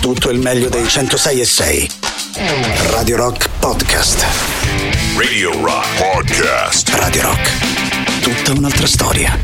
[0.00, 1.90] tutto il meglio dei 106 e 6.
[2.90, 4.24] Radio Rock Podcast.
[5.16, 6.88] Radio Rock Podcast.
[6.94, 8.20] Radio Rock.
[8.22, 9.38] Tutta un'altra storia.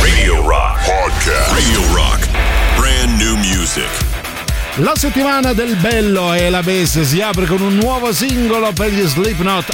[0.00, 1.52] Radio Rock Podcast.
[1.52, 2.28] Radio Rock.
[2.76, 3.86] Brand new music.
[4.76, 9.06] La settimana del bello e la bass si apre con un nuovo singolo per gli
[9.06, 9.68] Slipknot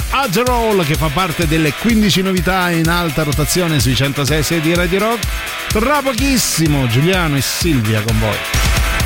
[0.45, 5.25] Roll che fa parte delle 15 novità in alta rotazione sui 106 di Radio Rock.
[5.69, 8.56] Tra pochissimo Giuliano e Silvia con voi.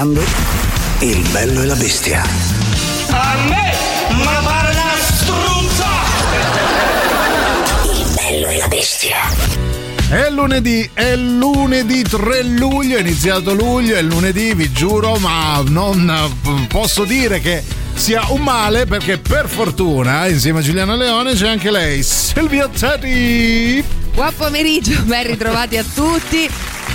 [0.00, 0.22] ascoltando
[1.00, 2.22] Il bello e la bestia.
[3.10, 3.72] A me,
[4.24, 5.86] ma parla struzza!
[7.92, 9.16] Il bello e la bestia.
[10.08, 16.30] È lunedì, è lunedì 3 luglio, è iniziato luglio, è lunedì, vi giuro, ma non
[16.48, 17.62] mm, posso dire che
[17.94, 23.84] sia un male perché per fortuna insieme a Giuliana Leone c'è anche lei, Silvia Teddy.
[24.12, 26.48] Buon pomeriggio, ben ritrovati a tutti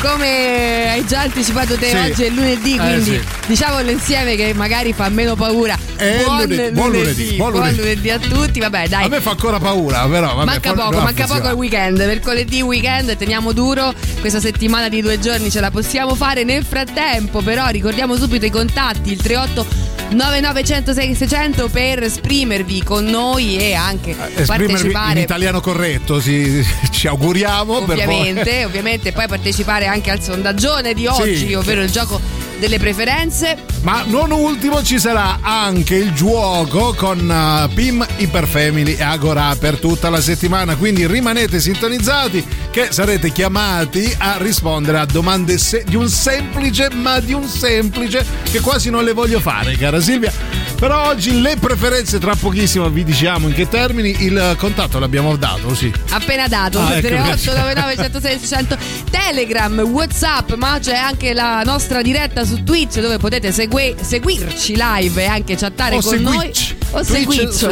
[0.06, 1.96] come hai già anticipato te, sì.
[1.96, 3.48] oggi è lunedì, eh, quindi eh, sì.
[3.48, 5.78] diciamolo insieme che magari fa meno paura.
[5.98, 7.74] Buon lunedì, buon, lunedì, buon, lunedì.
[7.74, 8.60] buon lunedì a tutti.
[8.60, 9.06] Vabbè, dai.
[9.06, 10.36] A me fa ancora paura, però.
[10.36, 11.98] Vabbè, manca poco, manca poco il weekend.
[11.98, 13.94] Mercoledì weekend, teniamo duro.
[14.20, 16.44] Questa settimana di due giorni ce la possiamo fare.
[16.44, 23.58] Nel frattempo, però, ricordiamo subito i contatti: il 38 9906 600 per esprimervi con noi
[23.58, 30.12] e anche eh, partecipare in italiano corretto sì, ci auguriamo ovviamente, ovviamente poi partecipare anche
[30.12, 31.54] al sondaggione di oggi sì.
[31.54, 32.20] ovvero il gioco
[32.60, 33.58] delle preferenze.
[33.82, 39.78] Ma non ultimo ci sarà anche il gioco con uh, PIM Iperfamily e Agora per
[39.78, 45.96] tutta la settimana, quindi rimanete sintonizzati che sarete chiamati a rispondere a domande se- di
[45.96, 50.65] un semplice, ma di un semplice che quasi non le voglio fare, cara Silvia.
[50.86, 55.74] Però oggi le preferenze tra pochissimo vi diciamo in che termini il contatto l'abbiamo dato,
[55.74, 55.92] sì.
[56.10, 58.78] Appena dato, ah, 3899 ecco 106 600
[59.10, 65.24] Telegram, Whatsapp, ma c'è anche la nostra diretta su Twitch dove potete segue- seguirci live
[65.24, 66.78] e anche chattare o con seguirci.
[66.92, 67.00] noi.
[67.00, 67.68] O seguirci.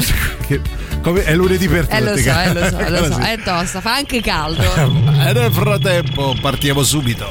[1.03, 1.95] Come è lunedì per tutti.
[1.95, 3.19] Eh lo so, eh, lo so, lo so.
[3.19, 4.63] è tosta, fa anche caldo.
[4.73, 7.29] e nel frattempo partiamo subito.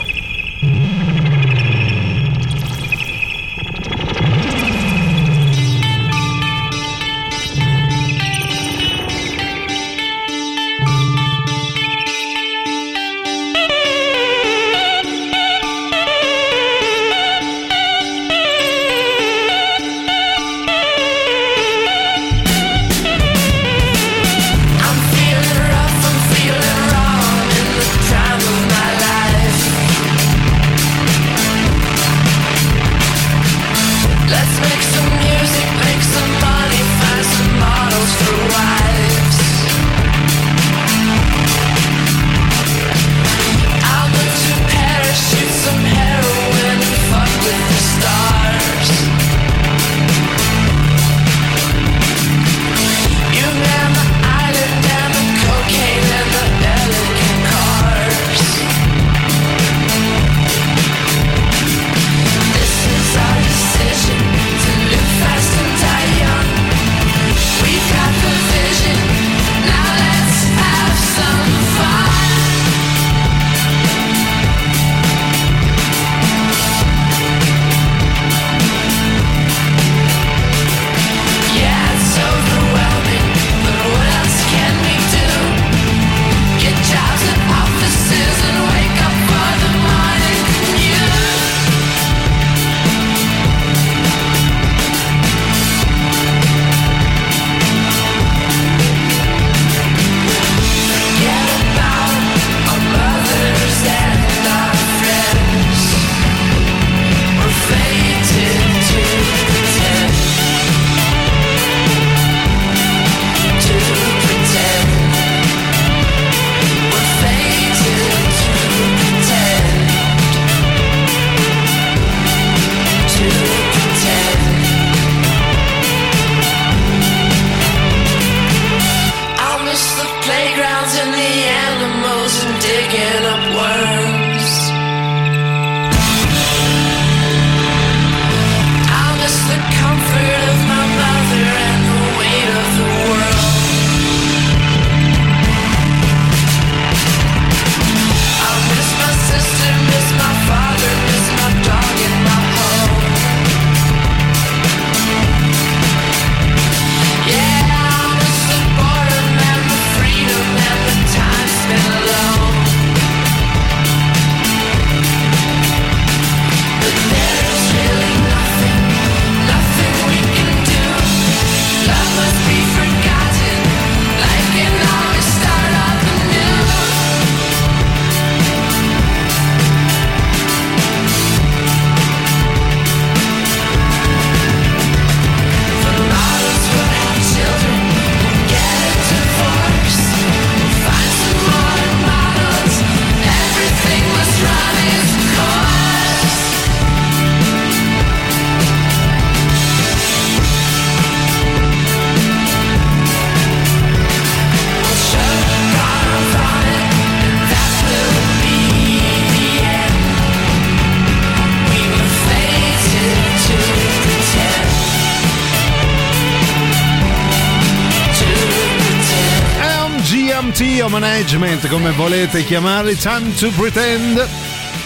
[221.22, 224.28] Management, come volete chiamarli, Time to Pretend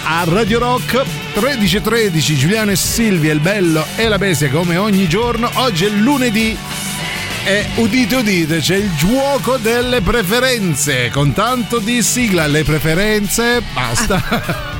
[0.05, 1.03] a Radio Rock
[1.35, 5.51] 13.13 Giuliano e Silvia, il bello e la bestia come ogni giorno.
[5.55, 6.55] Oggi è lunedì
[7.43, 11.09] e udite udite c'è il gioco delle preferenze.
[11.09, 14.76] Con tanto di sigla le preferenze basta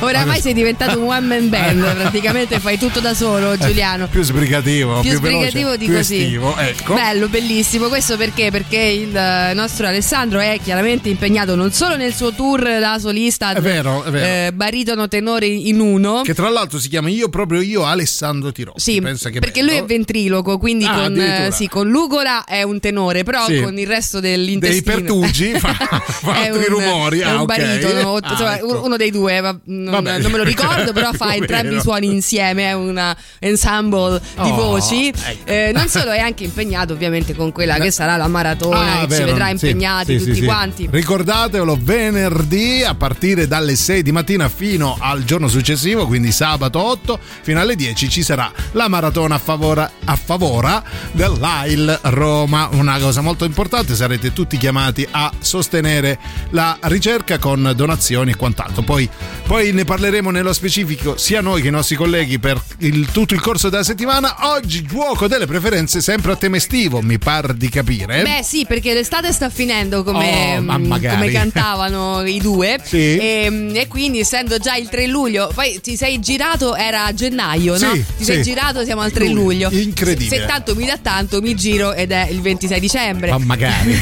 [0.00, 4.06] Oramai sei diventato un one man band, praticamente fai tutto da solo, Giuliano.
[4.08, 6.20] più sbrigativo, più, più sbrigativo veloce, di più così.
[6.20, 6.94] estivo, ecco.
[6.94, 7.88] Bello, bellissimo.
[7.88, 8.50] Questo perché?
[8.50, 13.60] Perché il nostro Alessandro è chiaramente impegnato non solo nel suo tour da solista, È
[13.60, 14.24] vero, è vero.
[14.26, 16.22] eh, baritono tenore in uno.
[16.22, 18.92] Che tra l'altro si chiama io proprio io Alessandro Tirossi.
[18.92, 19.70] Sì, perché bello.
[19.70, 23.60] lui è ventriloco, quindi Ah, con, eh, sì, con l'ugola è un tenore, però Sì.
[23.60, 27.18] con il resto dei dell'intestino pertugi fa, fa altri un, rumori.
[27.20, 27.46] È ah, un ok.
[27.46, 28.84] baritono, Ah, insomma, ecco.
[28.84, 30.18] uno dei due, va- non, Vabbè.
[30.18, 34.54] non me lo ricordo, però fa entrambi i suoni insieme, è un ensemble di Oh,
[34.54, 35.08] voci.
[35.08, 35.50] ecco.
[35.50, 39.14] Eh, non solo è anche impegnato ovviamente con quella che sarà la maratona, Ah, che
[39.16, 40.88] ci vedrà impegnati sì, tutti sì, quanti.
[40.90, 47.18] Ricordatevelo venerdì a partire dalle 6 di mattina fino al giorno successivo, quindi sabato 8
[47.42, 52.68] fino alle 10 ci sarà la maratona a favore a favora dell'AIL Roma.
[52.72, 56.18] Una cosa molto importante, sarete tutti chiamati a sostenere
[56.50, 58.82] la ricerca con donazioni e quant'altro.
[58.82, 59.08] Poi,
[59.46, 63.40] poi ne parleremo nello specifico sia noi che i nostri colleghi per il- tutto il
[63.40, 64.52] corso della settimana.
[64.54, 68.22] Oggi gioco delle preferenze sempre a tema estivo, mi par di capire.
[68.22, 72.96] Beh sì, perché l'estate sta finendo come, Oh, ma mm, come cantavano i due Sì.
[73.16, 77.72] e, e quindi essendo già il 3 luglio, poi ti sei girato, era a gennaio,
[77.78, 77.92] no?
[77.94, 78.24] Sì, Ti sì.
[78.24, 79.68] sei girato, siamo al 3 Luglio.
[79.70, 80.40] Incredibile.
[80.42, 83.30] Se, tanto mi dà tanto, mi giro ed è il 26 dicembre.
[83.30, 83.98] Ma magari.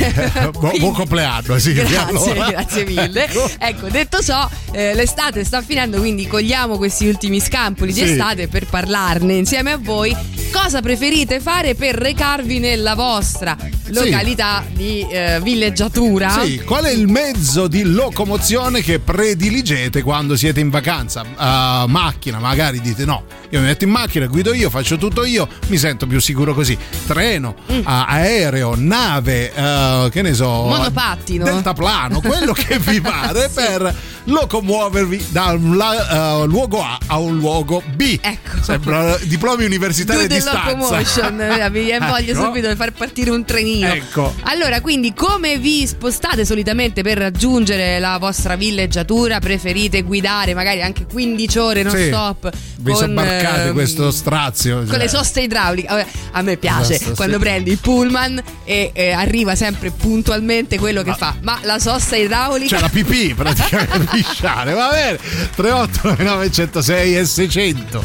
[0.79, 1.73] Buon compleanno, sì.
[1.83, 2.51] Grazie, allora.
[2.51, 3.29] grazie mille.
[3.59, 8.11] Ecco, detto ciò, eh, l'estate sta finendo, quindi cogliamo questi ultimi scampoli di Sì.
[8.13, 10.15] estate per parlarne insieme a voi.
[10.53, 13.57] Cosa preferite fare per recarvi nella vostra
[13.89, 16.29] località di eh, villeggiatura?
[16.45, 21.23] Sì, qual è il mezzo di locomozione che prediligete quando siete in vacanza?
[21.23, 25.49] Uh, macchina, magari dite no, io mi metto in macchina, guido io, faccio tutto io,
[25.69, 26.77] mi sento più sicuro così.
[27.07, 27.79] Treno, Mm.
[27.79, 31.45] uh, aereo, nave, uh, che ne so, Monopattino.
[31.45, 33.55] deltaplano, quello che vi pare Sì.
[33.55, 33.95] per
[34.25, 38.19] locomuovervi da un la- uh, luogo A a un luogo B.
[38.21, 38.63] Ecco.
[38.63, 40.67] Sembra diplomi universitari the distanza.
[40.67, 42.45] locomotion, eh, mi Ecco.
[42.45, 43.89] subito di far partire un trenino.
[43.89, 44.35] Ecco.
[44.43, 49.39] Allora, quindi come vi spostate solitamente per raggiungere la vostra villeggiatura?
[49.39, 52.07] Preferite guidare magari anche 15 ore non Sì.
[52.09, 52.51] stop?
[52.79, 54.79] Vi sobbarcate ehm, questo strazio.
[54.79, 54.99] con cioè.
[54.99, 56.07] le soste idrauliche.
[56.33, 57.13] A me piace sì.
[57.13, 61.37] quando prendi il pullman e eh, arriva sempre puntualmente quello che fa.
[61.41, 62.77] Ma la sosta idraulica.
[62.77, 65.21] C'è la pipì praticamente lisciare, va bene
[65.55, 68.05] 3899 106 e 600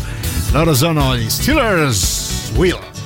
[0.51, 2.96] loro sono gli Steelers Wheel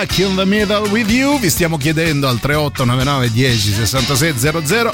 [0.00, 1.38] Stuck in the Middle with You.
[1.38, 4.92] Vi stiamo chiedendo al 3899 10 66 00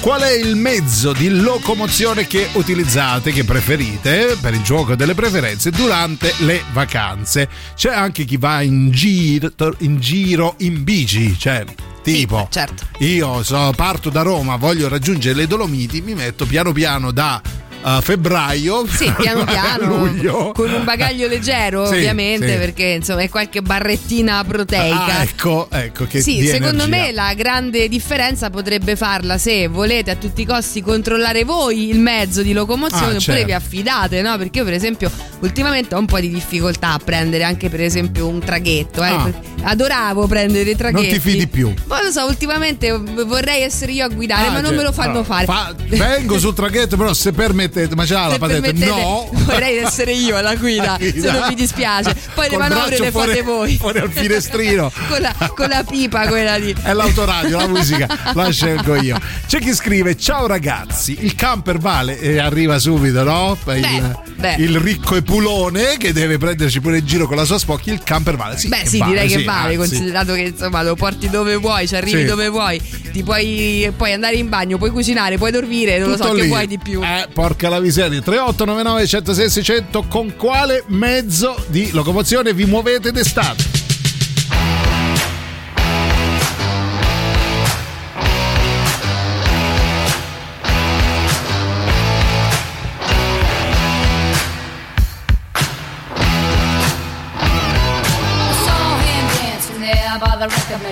[0.00, 5.70] qual è il mezzo di locomozione che utilizzate, che preferite per il gioco delle preferenze
[5.70, 7.48] durante le vacanze.
[7.74, 11.64] C'è anche chi va in giro in, giro in bici, cioè
[12.02, 12.84] tipo Sì, certo.
[12.98, 17.40] io so- parto da Roma, voglio raggiungere le Dolomiti, mi metto piano piano da
[17.84, 22.56] eh, febbraio Sì, piano a piano, luglio con un bagaglio leggero, Sì, ovviamente, sì.
[22.58, 25.04] perché insomma è qualche barrettina proteica.
[25.18, 27.04] Ah, ecco, ecco che Sì, secondo energia.
[27.06, 31.98] me la grande differenza potrebbe farla se volete a tutti i costi controllare voi il
[31.98, 33.44] mezzo di locomozione Ah, oppure certo.
[33.46, 34.36] vi affidate, no?
[34.38, 35.10] Perché io per esempio
[35.40, 39.08] ultimamente ho un po' di difficoltà a prendere anche per esempio un traghetto, eh.
[39.08, 39.30] Ah.
[39.64, 41.02] Adoravo prendere i traghetti.
[41.04, 41.72] Non ti fidi più.
[41.86, 44.92] Ma lo so, ultimamente vorrei essere io a guidare, Ah, ma non cioè, me lo
[44.92, 45.44] fanno fare.
[45.44, 47.30] fa- vengo sul traghetto, però se
[47.72, 48.72] permettete, ma ce l'ha la patente?
[48.72, 49.28] No.
[49.32, 52.14] vorrei essere io alla guida, se non mi dispiace.
[52.34, 53.76] Poi le Col manovre braccio le fate voi.
[53.76, 54.92] fuori al finestrino.
[55.08, 56.74] con, la, con la pipa quella lì.
[56.82, 59.18] È l'autoradio, la musica, la scelgo io.
[59.46, 63.56] C'è chi scrive: Ciao ragazzi, il camper vale e arriva subito, no?
[63.66, 64.54] Il, beh.
[64.58, 67.90] il ricco e pulone che deve prenderci pure in giro con la sua spocchi.
[67.90, 68.58] Il camper vale.
[68.58, 69.76] Sì, Beh, che sì, vale, direi che sì, vale, anzi.
[69.76, 72.24] considerato che insomma lo porti dove vuoi, ci arrivi Sì.
[72.24, 72.80] dove vuoi,
[73.12, 76.42] ti puoi, puoi andare in bagno, puoi cucinare, puoi dormire, non lo so Tutto che
[76.42, 76.48] lì.
[76.48, 77.02] vuoi di più.
[77.02, 78.20] Eh, porca la miseria.
[78.20, 83.80] 3899 106 600 con quale mezzo di locomozione vi muovete d'estate?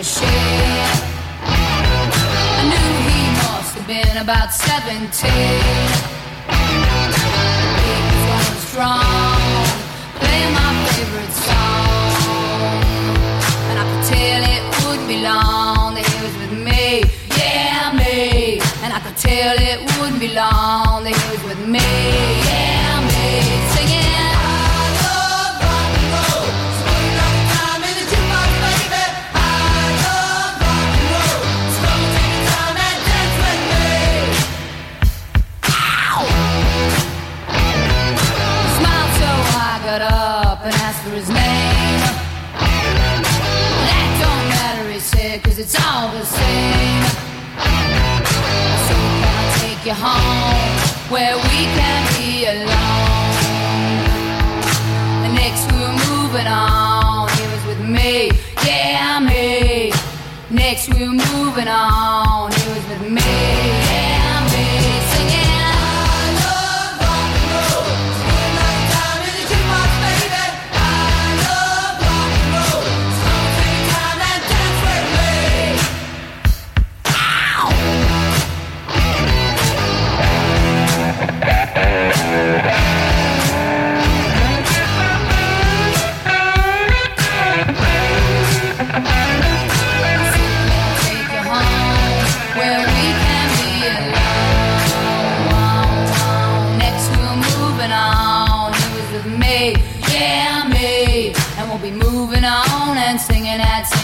[0.01, 0.27] Machine.
[1.47, 5.80] I knew he must have been about 17.
[19.41, 20.90] feel it wouldn't be long.
[49.91, 50.79] You home
[51.11, 53.35] where we can be alone?
[55.35, 58.31] Next we were moving on, he was with me,
[58.65, 59.93] yeah, me.
[60.51, 62.40] Next we were moving on,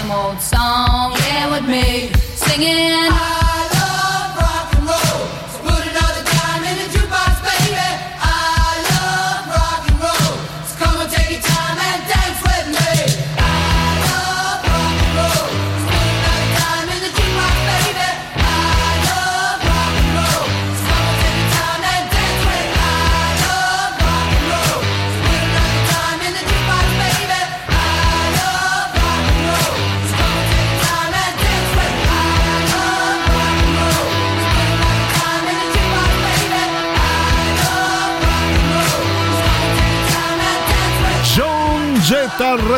[0.07, 2.11] same old song, yeah, with me.
[2.35, 3.46] Singing.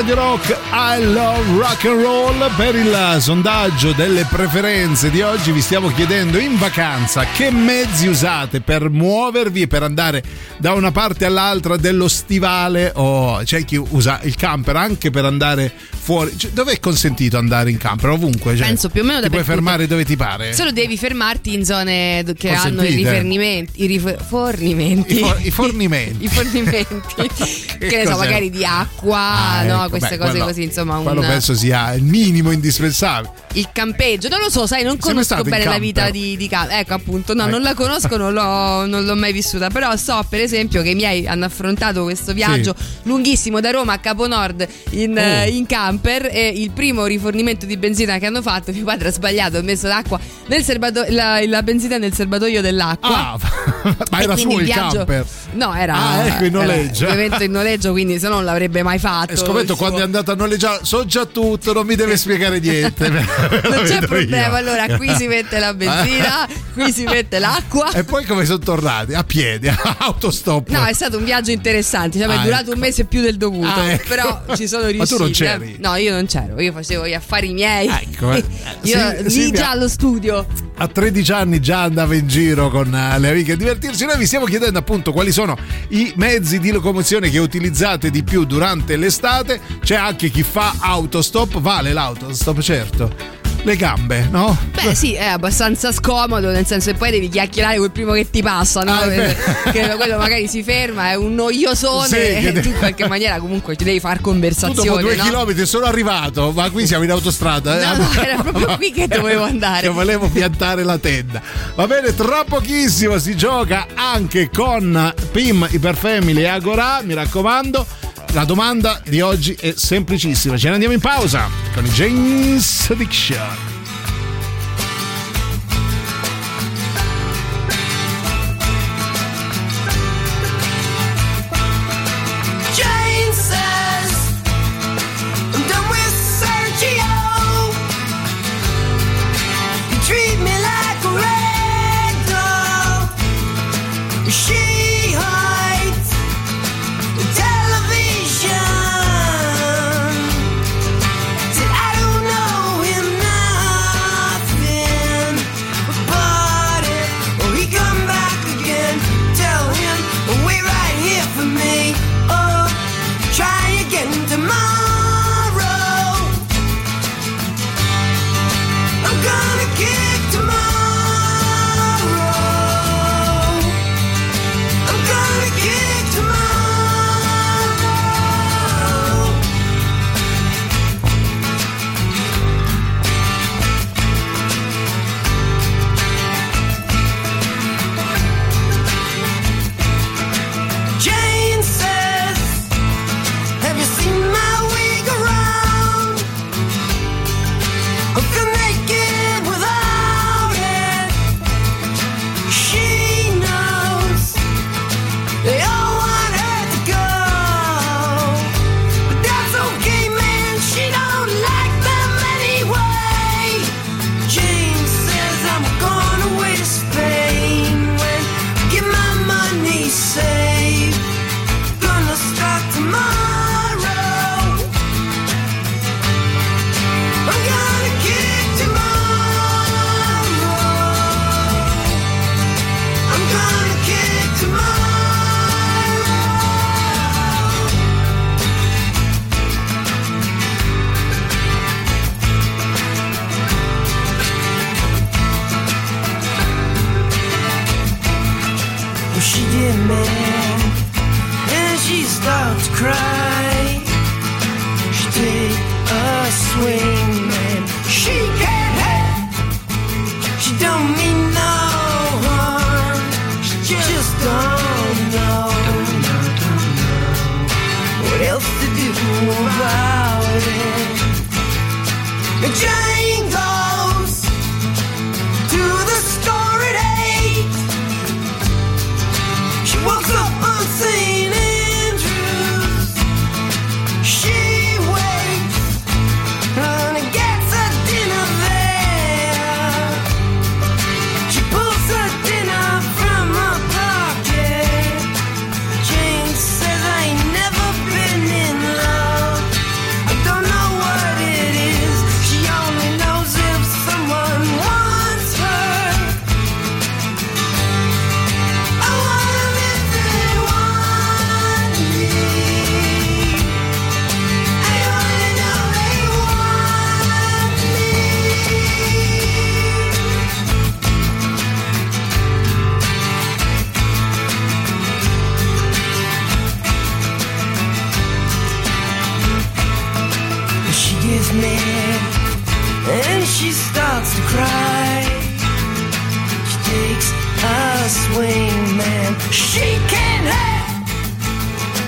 [0.08, 5.60] Radio Rock I Love Rock and Roll per il sondaggio delle preferenze di oggi vi
[5.60, 10.22] stiamo chiedendo in vacanza che mezzi usate per muovervi e per andare
[10.56, 15.70] da una parte all'altra dello stivale o c'è chi usa il camper anche per andare
[16.08, 19.28] fuori cioè, dove è consentito andare in camper ovunque cioè, Penso più o meno ti
[19.28, 23.10] puoi fermare dove ti pare Solo devi fermarti in zone che hanno i Consentite.
[23.10, 25.14] rifornimenti, i rif- fornimenti.
[25.16, 26.24] I for- i fornimenti.
[26.24, 26.96] I fornimenti.
[27.78, 30.62] che ne so, magari di acqua, qua, Ah, no, ecco, queste beh, cose quello- così,
[30.62, 33.32] insomma, Quello un, penso sia il minimo indispensabile.
[33.54, 34.28] il campeggio.
[34.28, 36.78] Non lo so, sai, non conosco bene la vita di, di camper.
[36.78, 37.50] Ecco, appunto, no, Eh.
[37.50, 39.68] non la conosco, non l'ho, non l'ho mai vissuta.
[39.68, 43.98] Però so, per esempio, che i miei hanno affrontato questo viaggio lunghissimo da Roma a
[43.98, 45.20] Caponord in, Oh.
[45.20, 46.28] eh, in camper.
[46.30, 49.86] E il primo rifornimento di benzina che hanno fatto, mio padre ha sbagliato, ha messo
[49.88, 53.32] l'acqua nel serbato- la, la benzina nel serbatoio dell'acqua.
[53.32, 53.38] Ah,
[54.10, 55.26] ma era suo il viaggio- camper.
[55.52, 57.04] No, era, Ah, ecco, in noleggio.
[57.04, 59.32] era ovviamente in noleggio, quindi se no non l'avrebbe mai fatto.
[59.32, 63.08] E scommetto quando è andato a noleggiare, so già tutto, non mi deve spiegare niente.
[63.68, 64.54] Non c'è problema, io.
[64.54, 67.92] allora qui si mette la benzina, qui si mette l'acqua.
[67.92, 69.14] E poi come sono tornati?
[69.14, 70.68] A piedi, autostop.
[70.68, 72.72] No, è stato un viaggio interessante, diciamo, Ah, è durato ecco.
[72.74, 74.08] un mese più del dovuto, Ah, ecco.
[74.08, 75.16] però ci sono Ma riusciti.
[75.16, 75.76] tu non c'eri?
[75.80, 77.88] No, io non c'ero, io facevo gli affari miei.
[77.88, 78.44] Ecco, eh.
[78.82, 80.46] io Sì, lì Silvia- già allo studio.
[80.80, 84.04] A 13 anni già andava in giro con eh, le amiche a divertirsi.
[84.04, 85.56] Noi vi stiamo chiedendo appunto quali sono
[85.88, 89.60] i mezzi di locomozione che utilizzate di più durante l'estate.
[89.82, 93.36] C'è anche chi fa autostop, vale l'autostop, certo.
[93.62, 94.56] Le gambe, no?
[94.70, 98.40] Beh, sì, è abbastanza scomodo, nel senso che poi devi chiacchierare col primo che ti
[98.40, 98.92] passa, no?
[98.92, 99.34] Ah, che
[99.98, 102.14] quello magari si ferma, è un noiosone Sì,
[102.46, 104.88] e tu in qualche maniera comunque ti devi far Tu conversazione.
[104.88, 105.24] dopo due no?
[105.24, 107.80] chilometri sono arrivato, ma qui siamo in autostrada.
[107.80, 107.96] eh?
[107.96, 109.80] No, no, era proprio qui che dovevo andare.
[109.82, 111.42] Che volevo piantare la tenda.
[111.74, 117.00] Va bene, tra pochissimo si gioca anche con PIM Iperfamily e Agora.
[117.02, 117.84] Mi raccomando,
[118.32, 120.56] la domanda di oggi è semplicissima.
[120.56, 123.77] Ce ne andiamo in pausa con James Addiction.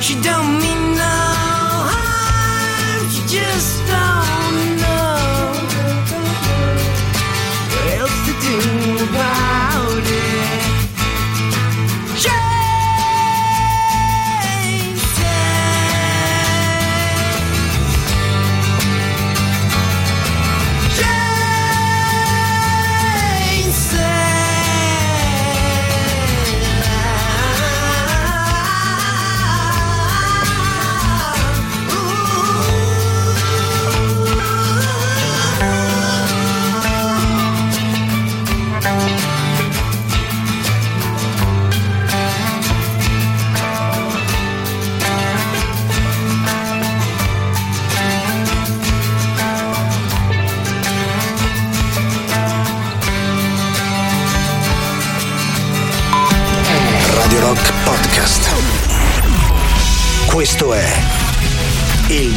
[0.00, 0.79] She don't mean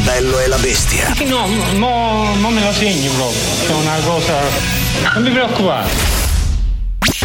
[0.04, 1.12] bello e la bestia.
[1.26, 3.40] No, no, no me lo segni proprio.
[3.66, 4.38] È una cosa.
[5.14, 5.88] Non mi preoccupare.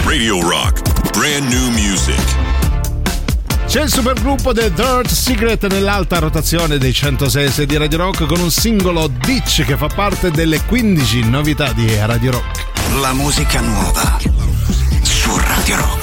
[0.03, 2.19] Radio Rock, brand new music.
[3.67, 8.49] C'è il supergruppo The Dirt Secret nell'alta rotazione dei 106 di Radio Rock con un
[8.49, 12.65] singolo Ditch che fa parte delle 15 novità di Radio Rock.
[12.99, 14.17] La musica nuova
[15.03, 15.98] su Radio Rock.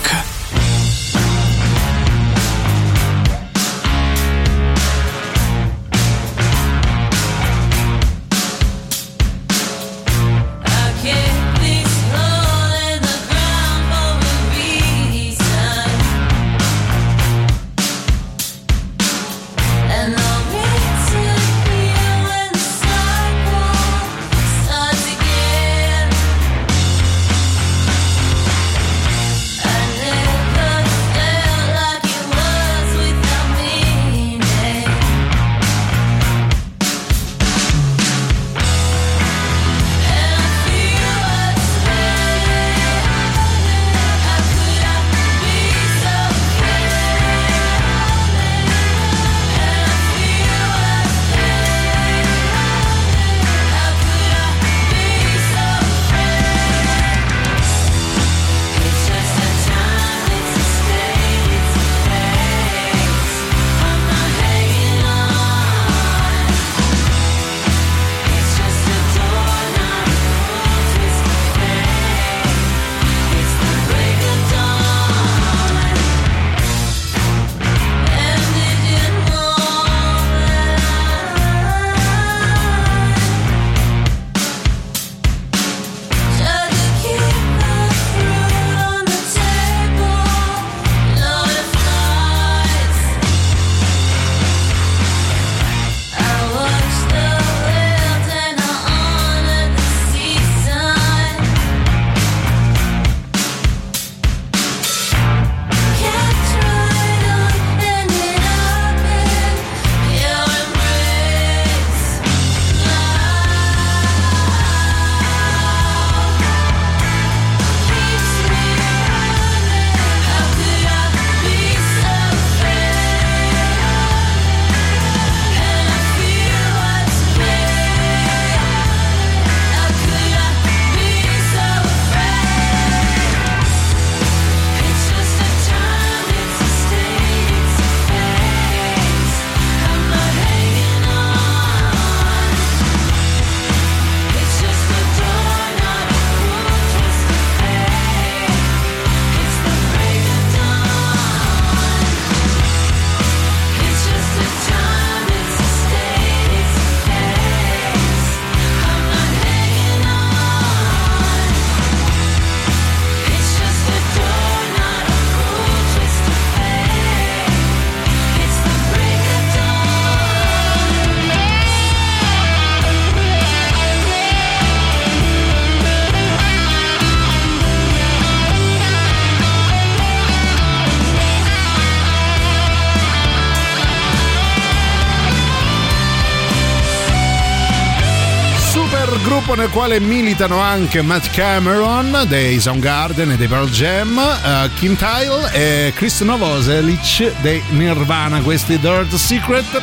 [189.66, 195.50] nel quale militano anche Matt Cameron dei Soundgarden e dei Pearl Jam, uh, Kim Tile
[195.52, 199.82] e Chris Novoselic dei Nirvana, questi Dirt Secret.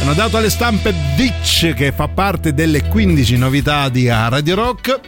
[0.00, 4.98] Hanno dato alle stampe Ditch che fa parte delle 15 novità di Radio Rock.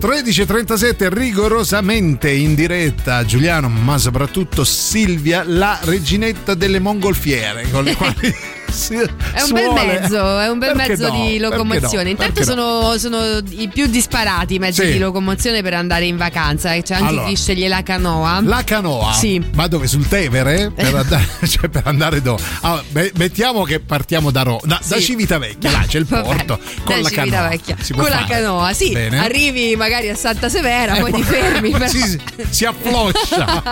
[0.00, 8.34] 13.37 rigorosamente in diretta Giuliano ma soprattutto Silvia la reginetta delle mongolfiere con le quali
[8.76, 11.26] si È un bel mezzo, è un bel Perché mezzo no?
[11.26, 12.04] di locomozione.
[12.04, 12.10] no?
[12.10, 14.92] Intanto sono, sono i più disparati i mezzi Sì.
[14.92, 16.70] di locomozione per andare in vacanza.
[16.70, 17.26] C'è anche Allora.
[17.28, 18.40] chi sceglie la canoa.
[18.42, 19.12] La canoa?
[19.12, 19.42] Sì.
[19.54, 19.86] Ma dove?
[19.86, 20.70] Sul Tevere?
[20.74, 22.42] Per andare, cioè per andare dove?
[22.60, 25.02] Allora, me- mettiamo che partiamo da Roma, da, da Sì.
[25.02, 27.24] Civitavecchia, là c'è il porto, con Da la canoa.
[27.50, 27.76] Civitavecchia.
[27.94, 28.26] Può Con la fare.
[28.34, 28.92] canoa, sì.
[28.92, 29.18] Bene.
[29.18, 31.70] Arrivi magari a Santa Severa, Eh, poi ti fermi.
[31.70, 33.62] però- si, si- si affloscia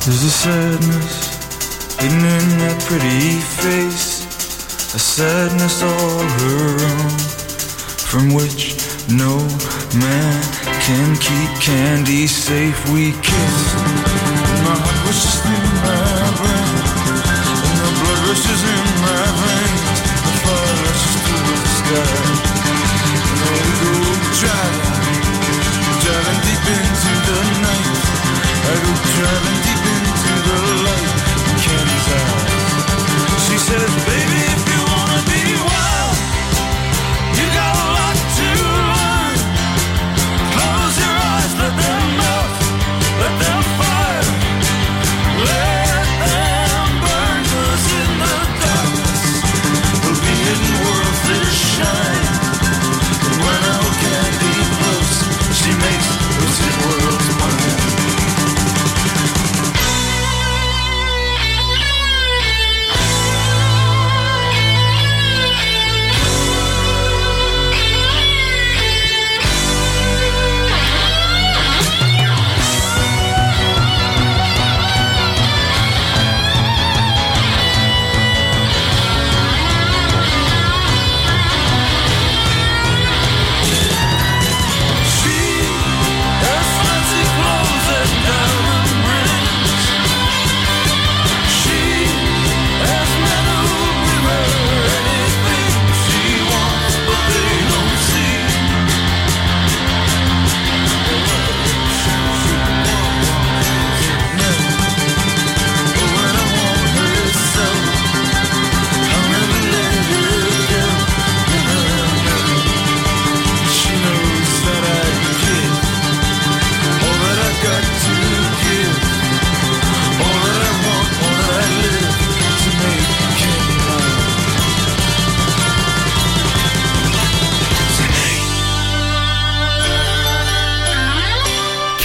[0.00, 1.28] There's a sadness
[2.00, 4.24] hidden in that pretty face,
[4.94, 7.10] a sadness all her own
[8.08, 8.80] from which
[9.12, 9.36] no
[10.00, 10.40] man
[10.80, 12.80] can keep candy safe.
[12.88, 16.80] We and my heart rushes through my brain,
[17.12, 19.53] and the blood rushes in my veins.
[28.64, 31.10] Driving deep into the light,
[31.52, 33.44] in eyes.
[33.46, 34.53] She says, "Baby,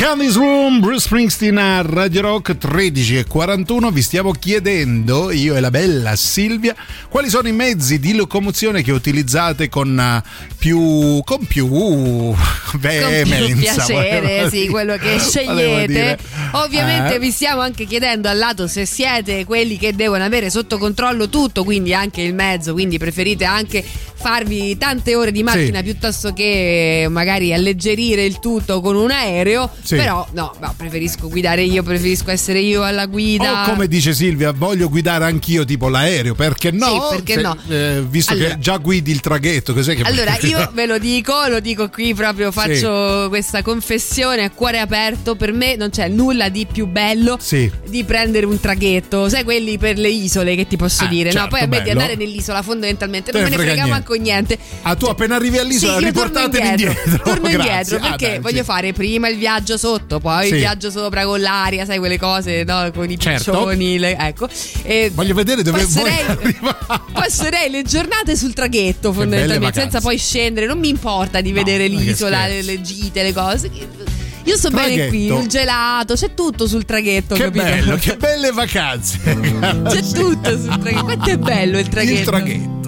[0.10, 3.92] Candy's Room, Bruce Springsteen a Radio Rock 13 e 41.
[3.92, 6.76] Vi stiamo chiedendo, io e la bella Silvia,
[7.10, 10.22] quali sono i mezzi di locomozione che utilizzate con eh,
[10.58, 12.36] più, con più
[12.78, 13.38] veemenza.
[13.38, 16.18] Con più piacere, sì, quello che scegliete.
[16.52, 20.78] Ovviamente Eh, vi stiamo anche chiedendo al lato se siete quelli che devono avere sotto
[20.78, 23.84] controllo tutto, quindi anche il mezzo, quindi preferite anche
[24.20, 25.84] farvi tante ore di macchina Sì.
[25.84, 29.70] piuttosto che magari alleggerire il tutto con un aereo.
[29.82, 29.96] Sì.
[29.96, 33.64] Però no, no, preferisco guidare io, preferisco essere io alla guida.
[33.64, 36.86] O come dice Silvia, voglio guidare anch'io tipo l'aereo, perché no?
[36.88, 37.58] Sì, perché Se- no?
[37.70, 41.34] eh, visto Allora- che già guidi il traghetto, cos'è che Allora, io ve lo dico,
[41.48, 45.36] lo dico qui proprio, faccio questa confessione a cuore aperto.
[45.36, 47.70] Per me non c'è nulla di più bello Sì.
[47.88, 51.32] di prendere un traghetto, sai, quelli per le isole che ti posso Ah, dire.
[51.32, 53.88] certo, no, poi a me di andare nell'isola fondamentalmente Te non me ne frega frega
[53.88, 54.58] manco niente.
[54.84, 57.18] Ah, tu appena arrivi all'isola Sì, torno riportatemi indietro.
[57.24, 57.66] Torno Grazie.
[57.68, 58.64] indietro Ah, perché dai, voglio sì.
[58.64, 60.54] fare prima il viaggio sotto, poi Sì.
[60.54, 62.92] il viaggio sopra con l'aria, sai, quelle cose, no?
[62.94, 63.52] Con i Certo.
[63.52, 64.48] piccioni, le- ecco.
[64.84, 66.78] E Voglio vedere dove passerei, vuoi arrivare.
[67.14, 71.96] passerei le giornate sul traghetto fondamentalmente senza poi scendere non mi importa di vedere che
[71.96, 73.70] l'isola le, le gite le cose
[74.44, 77.64] io sto bene qui il gelato c'è tutto sul traghetto Che capito?
[77.64, 79.20] bello, che belle vacanze.
[79.24, 82.79] c'è tutto sul traghetto quanto è bello il traghetto Il traghetto.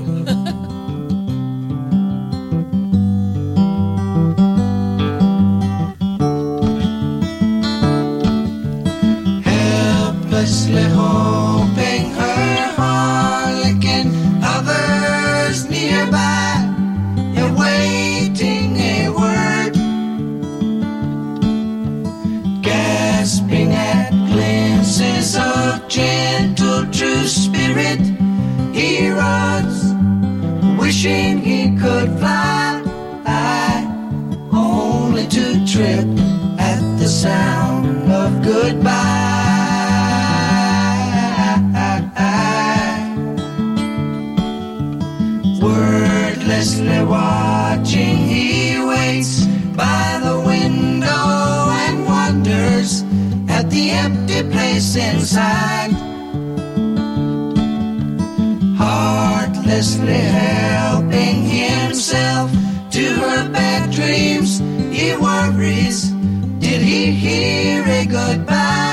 [54.91, 55.91] Place inside.
[58.77, 62.51] Heartlessly helping himself
[62.91, 64.59] to her bad dreams,
[64.91, 66.09] he worries.
[66.59, 68.90] Did he hear a goodbye?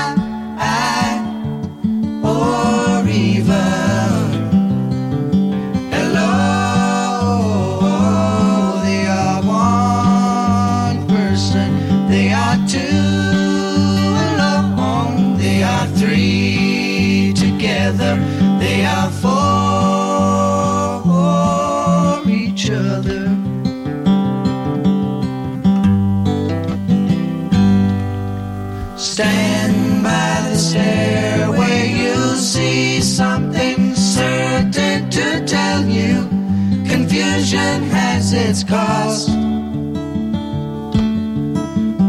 [37.49, 39.27] Confusion has its cost.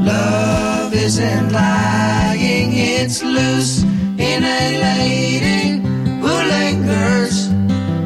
[0.05, 3.83] Love isn't lying, it's loose
[4.19, 5.81] in a lady
[6.21, 7.49] who lingers,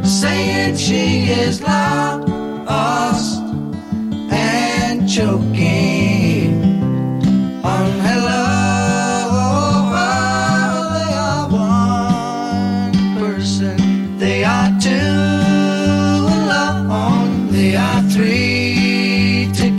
[0.08, 2.23] saying she is lost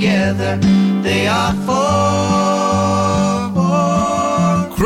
[0.06, 0.58] together,
[1.02, 2.55] they are four.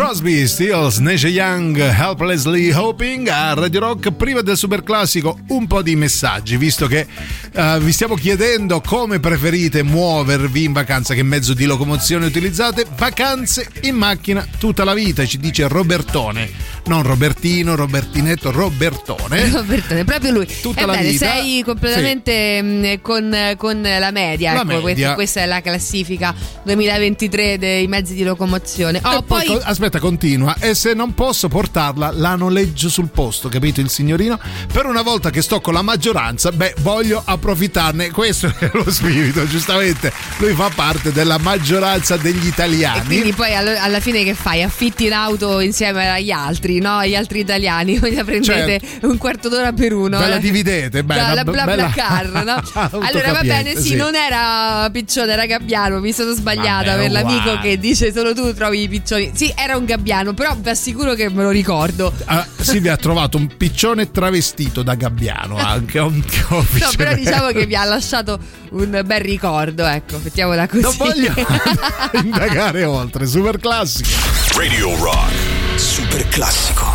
[0.09, 4.11] Crosby, Stills, Neige Young, Helplessly Hoping a Radio Rock.
[4.13, 7.05] Prima del super classico, un po' di messaggi, visto che
[7.53, 12.87] eh, vi stiamo chiedendo come preferite muovervi in vacanza, che mezzo di locomozione utilizzate.
[12.97, 16.49] Vacanze in macchina tutta la vita, ci dice Robertone.
[16.85, 19.51] Non Robertino, Robertinetto, Robertone.
[19.53, 20.47] Robertone, proprio lui.
[20.59, 21.33] Tutta la Ebbene, vita.
[21.33, 24.53] sei completamente mh, con, con la media.
[24.53, 24.81] La ecco, media.
[24.81, 26.33] Questa, questa è la classifica
[26.63, 28.99] 2023 dei mezzi di locomozione.
[29.03, 29.61] Oh, poi, poi, co-
[29.99, 30.55] aspetta, continua.
[30.59, 34.39] E se non posso portarla, la noleggio sul posto, capito il signorino?
[34.71, 38.09] Per una volta che sto con la maggioranza, beh, voglio approfittarne.
[38.11, 40.11] Questo è lo spirito, giustamente.
[40.37, 43.05] Lui fa parte della maggioranza degli e italiani.
[43.05, 44.63] quindi poi alla fine che fai?
[44.63, 46.97] Affitti l'auto insieme agli altri, no?
[46.97, 47.97] Agli altri italiani.
[47.99, 50.17] Voi la prendete un quarto d'ora per uno.
[50.17, 50.23] Certo.
[50.23, 50.39] Ve la eh.
[50.39, 52.61] dividete, beh, la bla bla car, no?
[53.01, 53.95] allora va bene, sì, sì.
[53.95, 57.61] non era Piccione, era Gabbiano, mi sono svagliata Vabbè, per l'amico uguale.
[57.61, 59.31] che dice solo tu trovi i piccioni.
[59.33, 62.13] Sì, era un gabbiano, però vi assicuro che me lo ricordo.
[62.25, 65.97] Ah, Silvia ha trovato un piccione travestito da gabbiano anche.
[65.99, 68.39] Un, No, però diciamo che vi ha lasciato
[68.71, 70.81] un bel ricordo, ecco, mettiamola così.
[70.81, 71.33] Non voglio
[72.23, 74.09] indagare oltre, super classico.
[74.55, 75.33] Radio Rock.
[75.75, 76.85] Super classico.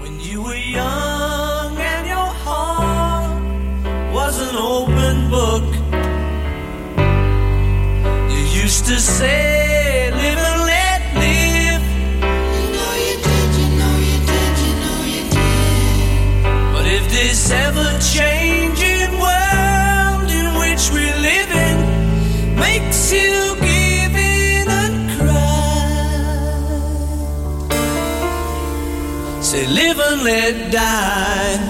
[0.00, 3.40] When you were young and your heart
[4.12, 5.74] was an open book,
[8.30, 9.49] you used to say,
[30.22, 31.69] let die.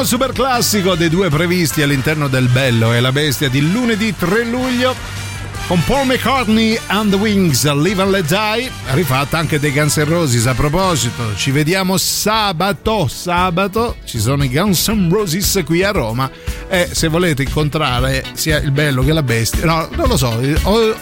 [0.00, 4.44] Primo super classico dei due previsti all'interno del Bello e la Bestia di lunedì 3
[4.44, 4.94] luglio
[5.70, 10.04] con Paul McCartney and the Wings, Live and Let Die, rifatta anche dei Guns N'
[10.08, 10.46] Roses.
[10.46, 16.28] A proposito, ci vediamo sabato, sabato ci sono i Guns N' Roses qui a Roma
[16.68, 20.40] e se volete incontrare sia il Bello che la Bestia, no, non lo so,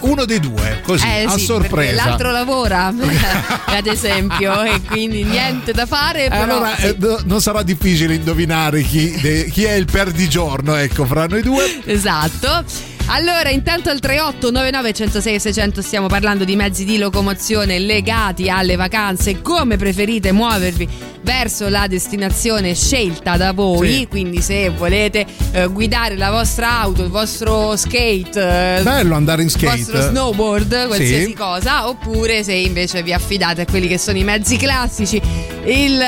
[0.01, 2.05] uno dei due, così, Eh a sì, sorpresa.
[2.05, 2.93] l'altro lavora,
[3.65, 6.27] ad esempio, e quindi niente da fare.
[6.27, 6.85] Eh, Però, allora sì.
[6.89, 11.41] eh, no- non sarà difficile indovinare chi, de- chi è il perdigiorno, ecco, fra noi
[11.41, 11.81] due.
[11.87, 12.97] Esatto.
[13.11, 19.41] Allora, intanto al 3899 106 600 stiamo parlando di mezzi di locomozione legati alle vacanze,
[19.41, 20.87] come preferite muovervi
[21.23, 24.07] verso la destinazione scelta da voi, Sì.
[24.09, 29.49] quindi se volete eh, guidare la vostra auto, il vostro skate, eh, Bello andare in
[29.49, 29.77] il skate.
[29.79, 31.33] vostro snowboard, qualsiasi Sì.
[31.35, 35.21] cosa, oppure se invece vi affidate a quelli che sono i mezzi classici,
[35.65, 36.01] il,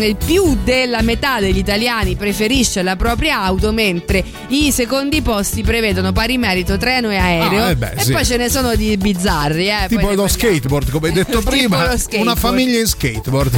[0.00, 6.12] il più della metà degli italiani preferisce la propria auto, mentre i secondi posti prevedono
[6.14, 7.64] pari merito treno e aereo.
[7.64, 8.12] Ah, eh beh, e sì.
[8.12, 12.34] poi ce ne sono di bizzarri, eh, Tipo lo skateboard, come hai detto prima, una
[12.34, 13.52] famiglia in skateboard.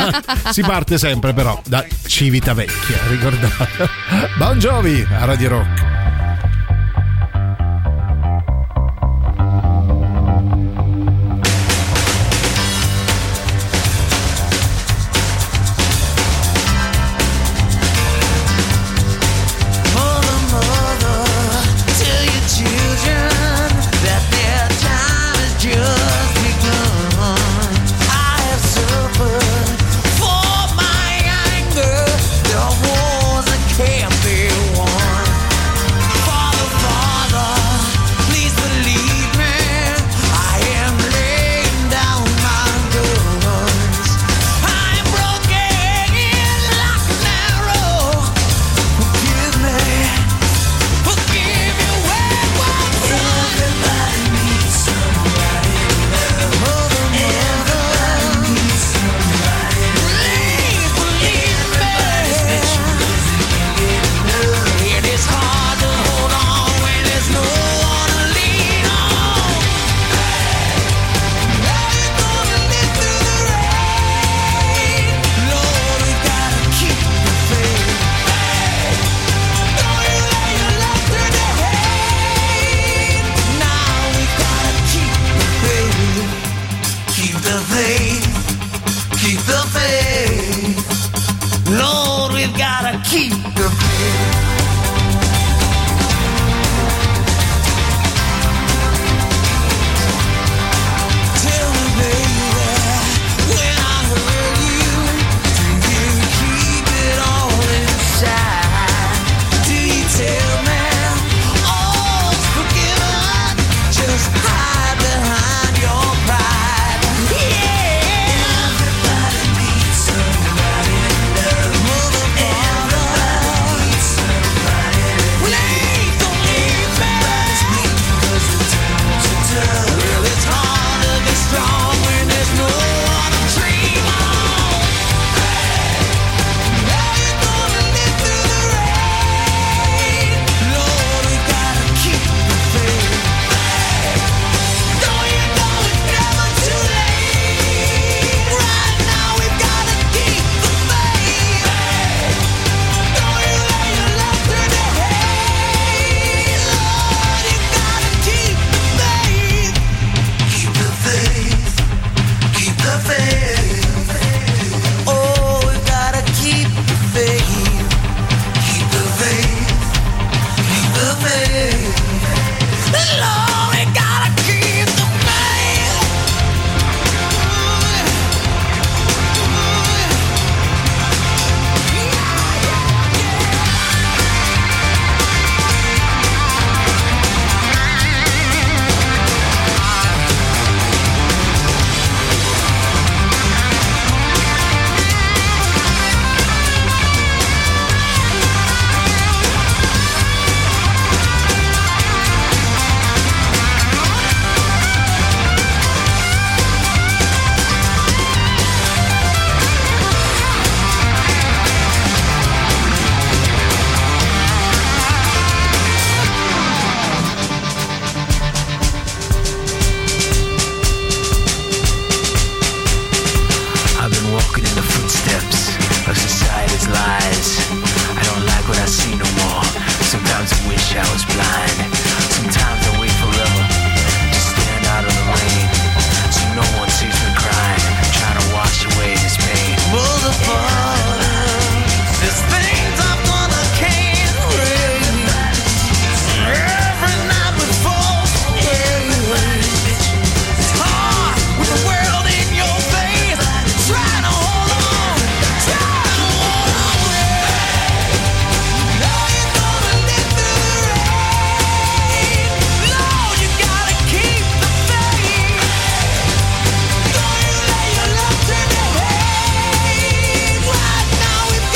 [0.50, 3.90] si parte sempre però da Civitavecchia, ricordate.
[4.56, 5.95] Jovi a Radio Rock.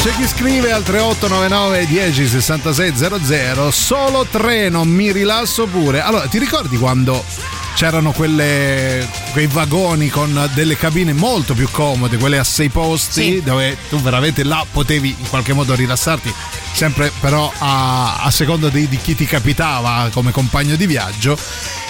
[0.03, 6.01] C'è chi scrive al 3899 10 66 00 solo treno, mi rilasso pure.
[6.01, 7.23] Allora, ti ricordi quando
[7.75, 13.43] c'erano quelle, quei vagoni con delle cabine molto più comode, quelle a sei posti, Sì.
[13.43, 16.33] dove tu veramente là potevi in qualche modo rilassarti,
[16.73, 21.39] sempre però a, a seconda di, di chi ti capitava come compagno di viaggio.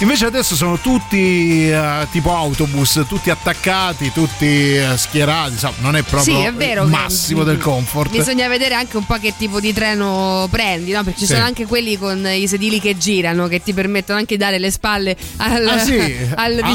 [0.00, 6.02] Invece adesso sono tutti eh, tipo autobus, tutti attaccati, tutti eh, schierati, insomma, non è
[6.02, 6.84] proprio Sì, è vero.
[6.84, 8.10] il massimo del comfort.
[8.10, 11.02] Bisogna vedere anche un po' che tipo di treno prendi, no?
[11.04, 11.32] Perché ci Sì.
[11.34, 14.70] sono anche quelli con i sedili che girano, che ti permettono anche di dare le
[14.70, 15.98] spalle al, Ah, sì?
[16.34, 16.74] al A- a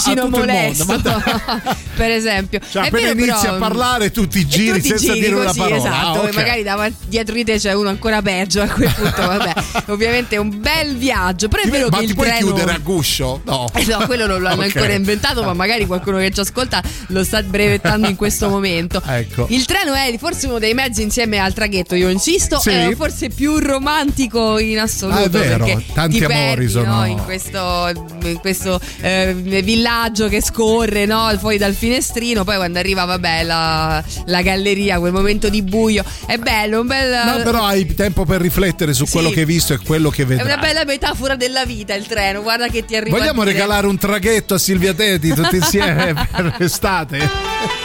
[0.55, 1.23] mondo,
[1.95, 2.59] per esempio.
[2.69, 5.19] Cioè, È appena vero, inizi però, a parlare, tu ti giri tu ti senza giri
[5.19, 5.75] dire una così, parola.
[5.77, 6.35] Esatto, Ah, e ok.
[6.35, 9.53] magari davanti, dietro di te c'è uno ancora peggio a quel punto, vabbè.
[9.91, 12.71] Ovviamente è un bel viaggio, però è vero Ma che ti il puoi treno chiudere
[12.73, 13.41] a guscio?
[13.45, 13.67] No.
[13.73, 14.75] eh no, quello non lo hanno Ok.
[14.75, 19.01] ancora inventato, ma magari qualcuno che ci ascolta lo sta brevettando in questo momento.
[19.05, 19.45] Ecco.
[19.49, 22.69] Il treno è forse uno dei mezzi insieme al traghetto, io insisto, Sì.
[22.71, 25.17] è forse più romantico in assoluto.
[25.19, 27.91] Ah, è vero, perché tanti ti amori perdi, sono- no, in questo,
[28.23, 34.03] in questo, eh, villaggio che scorre no, fuori dal finestrino, poi quando arriva vabbè la,
[34.25, 37.21] la galleria, quel momento di buio, è bello, un bel...
[37.25, 39.11] No, però hai tempo per riflettere su Sì.
[39.13, 40.45] quello che hai visto e quello che È vedrai.
[40.45, 44.53] una bella metafora della vita il treno, guarda che ti arriva Vogliamo regalare un traghetto
[44.53, 47.84] a Silvia Teti tutti insieme per l'estate?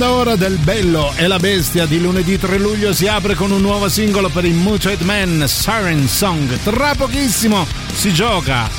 [0.00, 3.60] Seconda ora del Bello e la Bestia di lunedì 3 luglio si apre con un
[3.60, 6.58] nuovo singolo per i Muted Men, Siren Song.
[6.62, 8.70] Tra pochissimo si gioca.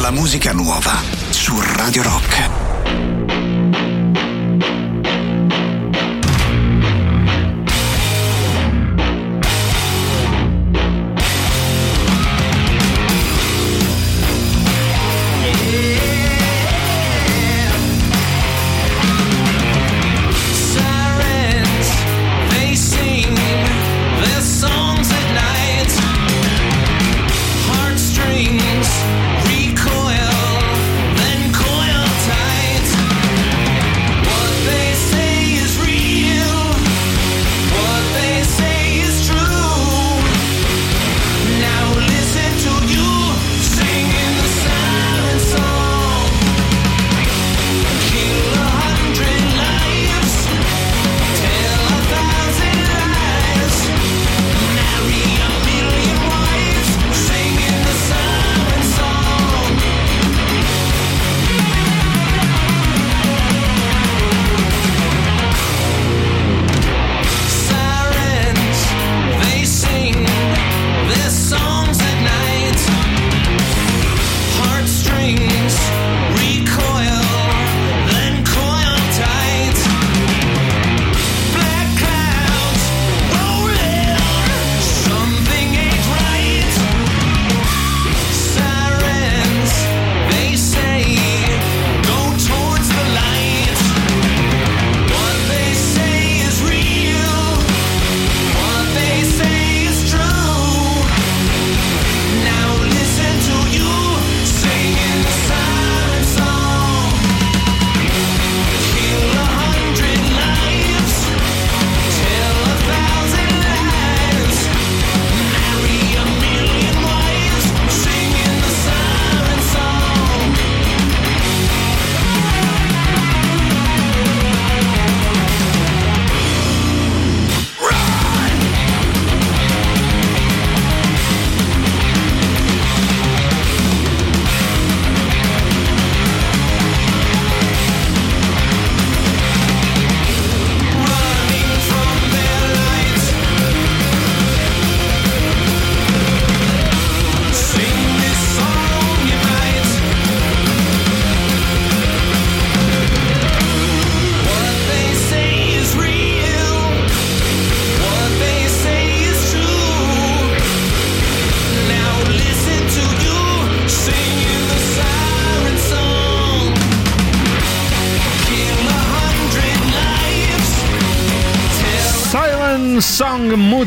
[0.00, 2.59] La musica nuova su Radio Rock.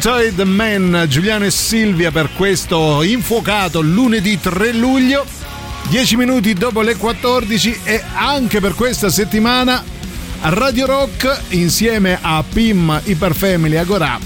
[0.05, 5.25] Mutoid Man, Giuliano e Silvia per questo infuocato lunedì 3 luglio,
[5.87, 9.81] 10 minuti dopo le 14 e anche per questa settimana
[10.41, 14.19] Radio Rock insieme a PIM Iperfamily Agora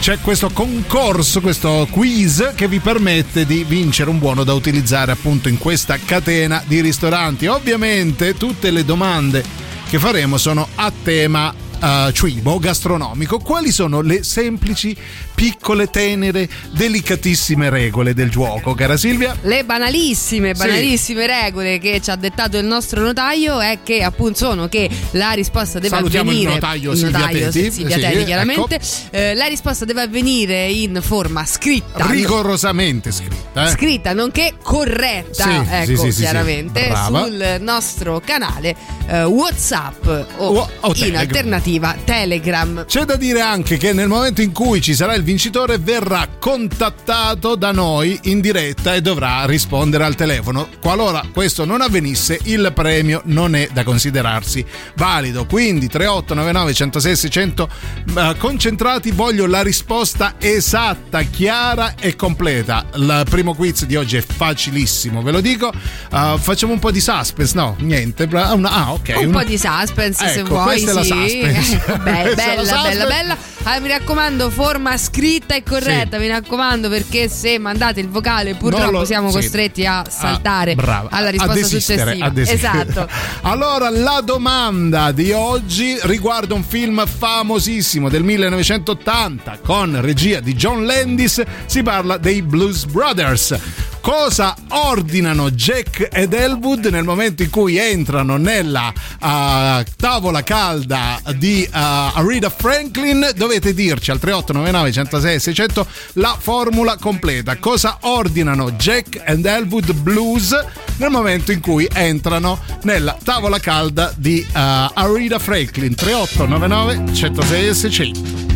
[0.00, 5.48] c'è questo concorso, questo quiz che vi permette di vincere un buono da utilizzare appunto
[5.48, 7.46] in questa catena di ristoranti.
[7.46, 9.44] Ovviamente tutte le domande
[9.88, 13.38] che faremo sono a tema eh, cibo gastronomico.
[13.38, 14.96] Quali sono le semplici,
[15.36, 19.36] piccole, tenere, delicatissime regole del gioco, cara Silvia?
[19.42, 24.66] Le banalissime, banalissime regole che ci ha dettato il nostro notaio è che appunto sono
[24.68, 27.70] che la risposta deve Salutiamo il avvenire notaio il Silvia notaio, Teti.
[27.70, 28.84] Silvia Sì, Teti, chiaramente ecco.
[29.10, 33.66] Eh, la risposta deve avvenire in forma scritta Rigorosamente scritta.
[33.66, 33.70] eh?
[33.70, 37.04] scritta nonché corretta Sì, ecco sì, sì, sì, chiaramente sì.
[37.04, 38.74] Sul nostro canale
[39.06, 41.20] eh, Whatsapp o, O- o in Telegram.
[41.20, 45.78] alternativa Telegram C'è da dire anche che nel momento in cui ci sarà il vincitore
[45.78, 50.68] verrà contattato da noi in diretta e dovrà rispondere al telefono.
[50.80, 54.64] Qualora questo non avvenisse, il premio non è da considerarsi
[54.94, 55.44] valido.
[55.44, 57.68] Quindi 3899 106 600
[58.16, 62.86] eh, concentrati, voglio la risposta esatta, chiara e completa.
[62.94, 65.72] Il primo quiz di oggi è facilissimo, ve lo dico.
[65.72, 67.74] Eh, facciamo un po' di suspense, no?
[67.80, 68.28] Niente.
[68.30, 69.14] Una- ah, ok.
[69.16, 71.08] un una- po' di suspense se Ecco, vuoi questa è la sì.
[71.28, 71.82] suspense.
[72.04, 73.06] Beh, Questa è la bella bella suspense.
[73.06, 73.36] bella
[73.68, 78.90] Ah, mi raccomando, forma scritta e corretta, mi raccomando, perché se mandate il vocale purtroppo
[78.90, 79.36] lo- siamo sì.
[79.36, 82.32] costretti a saltare brava, alla risposta successiva.
[82.34, 83.08] Esatto.
[83.46, 90.84] Allora, la domanda di oggi riguarda un film famosissimo del 1980 con regia di John
[90.84, 91.42] Landis.
[91.66, 93.94] Si parla dei Blues Brothers.
[94.06, 101.68] Cosa ordinano Jack ed Elwood nel momento in cui entrano nella uh, tavola calda di
[101.68, 103.32] uh, Aretha Franklin?
[103.34, 107.56] Dovete dirci al 3899 106 600 la formula completa.
[107.56, 110.56] Cosa ordinano Jack and Elwood Blues
[110.98, 118.55] nel momento in cui entrano nella tavola calda di uh, Aretha Franklin 3899 106 600.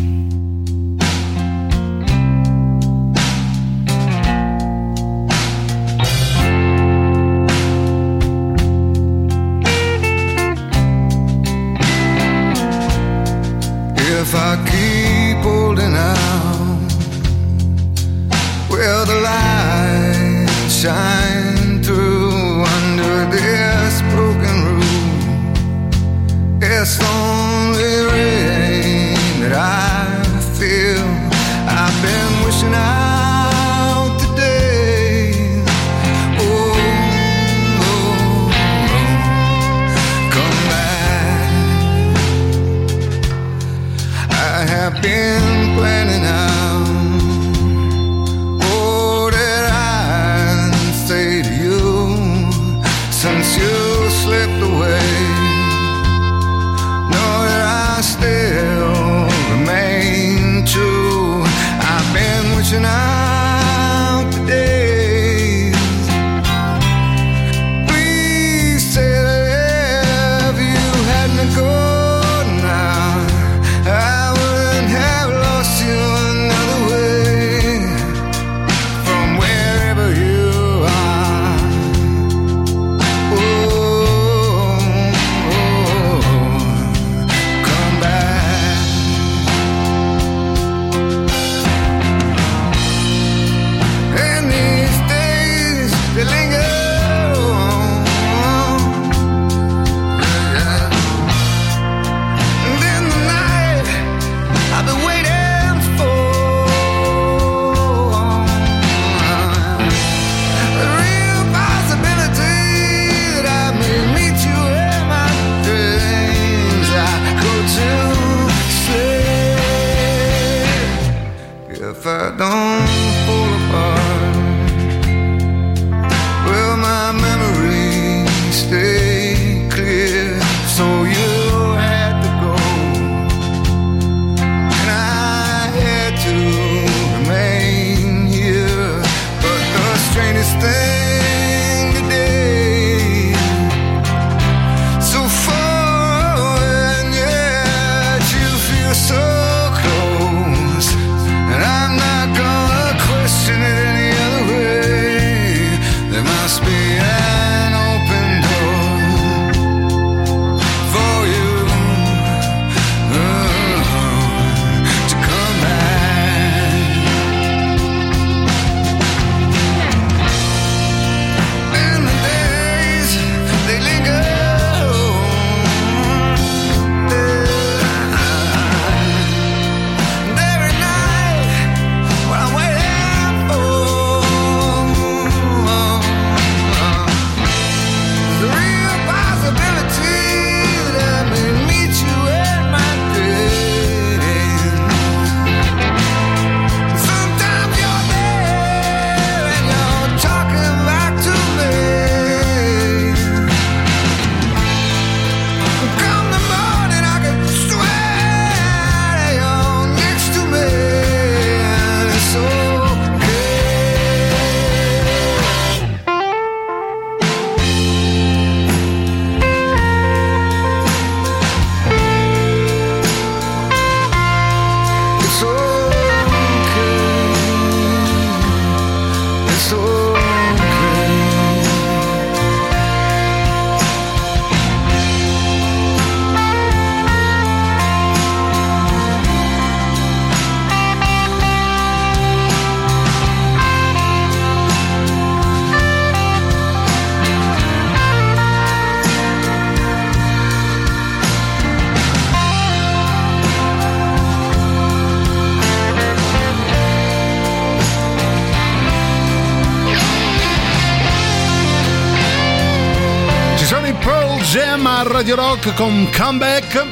[265.77, 266.85] Con Comeback.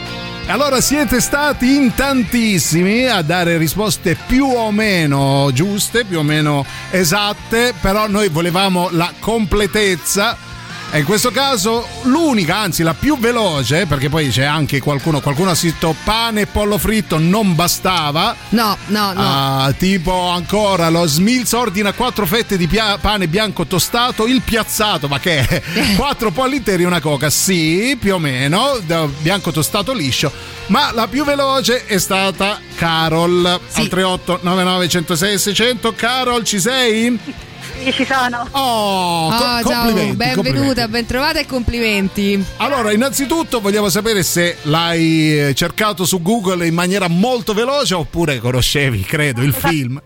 [0.47, 6.65] Allora siete stati in tantissimi a dare risposte più o meno giuste, più o meno
[6.91, 10.48] esatte, però noi volevamo la completezza.
[10.91, 15.51] E in questo caso l'unica, anzi la più veloce, perché poi c'è anche qualcuno, qualcuno
[15.51, 18.35] ha scritto pane e pollo fritto, non bastava.
[18.51, 19.21] No, no, no.
[19.21, 25.09] Ah, tipo ancora lo Smilz ordina quattro fette di pia- pane bianco tostato, il piazzato,
[25.09, 25.63] ma che è?
[25.95, 28.81] quattro polli interi e una coca, sì, più o meno,
[29.21, 30.33] bianco tostato liscio,
[30.69, 35.93] ma la più veloce è stata Carol al 38 99 106 600.
[35.95, 37.47] Carol, ci sei?
[37.89, 38.47] Sì, ci sono.
[38.51, 40.89] Oh, co- Oh, ciao, complimenti, benvenuta, complimenti.
[40.91, 42.45] bentrovata e complimenti.
[42.59, 48.39] Allora, innanzitutto vogliamo sapere se l'hai eh, cercato su Google in maniera molto veloce oppure
[48.41, 49.99] conoscevi, credo, il film.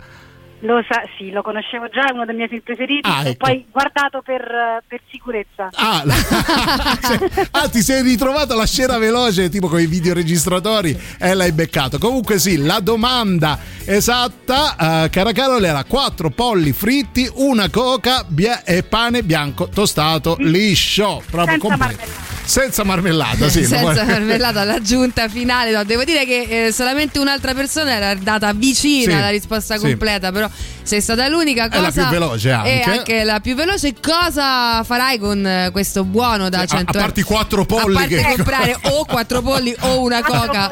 [0.64, 3.08] Lo sa, sì, lo conoscevo già, è uno dei miei film preferiti.
[3.08, 3.46] Ah, ecco.
[3.46, 5.70] poi guardato per, eh, per sicurezza.
[5.72, 6.04] Ah,
[7.02, 11.98] Cioè, ah, ti sei ritrovata la scena veloce tipo con i videoregistratori e l'hai beccato.
[11.98, 18.62] Comunque sì, la domanda esatta, eh, cara Carol, era quattro polli fritti, una coca bia-
[18.62, 21.22] e pane bianco tostato liscio.
[21.28, 22.31] Proprio Senza completo.
[22.44, 23.64] Senza marmellata, sì.
[23.64, 25.70] Senza marmellata all'aggiunta finale.
[25.70, 29.86] No, devo dire che eh, solamente un'altra persona era andata vicina Sì, alla risposta sì.
[29.86, 30.48] completa, però
[30.82, 32.02] sei stata l'unica È la cosa.
[32.02, 32.70] più veloce anche.
[32.70, 33.94] E anche la più veloce.
[34.00, 37.98] Cosa farai con eh, questo buono da a, 100 a parte i quattro polli A
[38.00, 40.70] parte che comprare o quattro polli o una coca.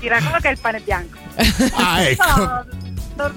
[0.00, 1.18] Sì, la coca e il pane bianco.
[1.74, 2.64] Ah, ecco.
[3.16, 3.32] No,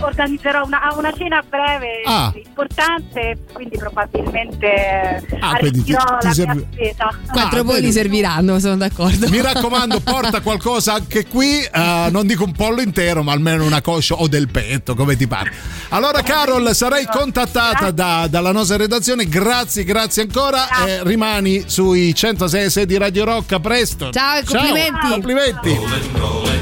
[0.00, 2.32] organizzerò una, una cena breve Ah.
[2.34, 7.08] importante, quindi probabilmente Ah, quindi ti- ti mia spesa.
[7.32, 9.28] Quattro Ah, polli serviranno, sono d'accordo.
[9.28, 11.62] Mi raccomando, porta qualcosa anche qui.
[11.62, 15.26] eh, non dico un pollo intero, ma almeno una coscia o del petto, come ti
[15.26, 15.52] pare.
[15.90, 19.26] Allora, Carol, sarai contattata da- dalla nostra redazione.
[19.28, 20.86] Grazie, grazie ancora.
[20.86, 23.52] E rimani sui 106 di Radio Rock.
[23.52, 24.10] A presto.
[24.10, 25.08] Ciao e complimenti.
[25.08, 26.57] complimenti.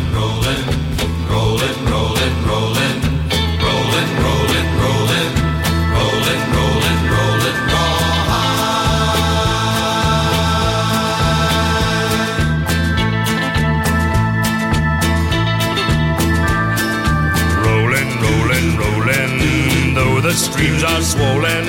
[20.37, 21.65] Streams are swollen,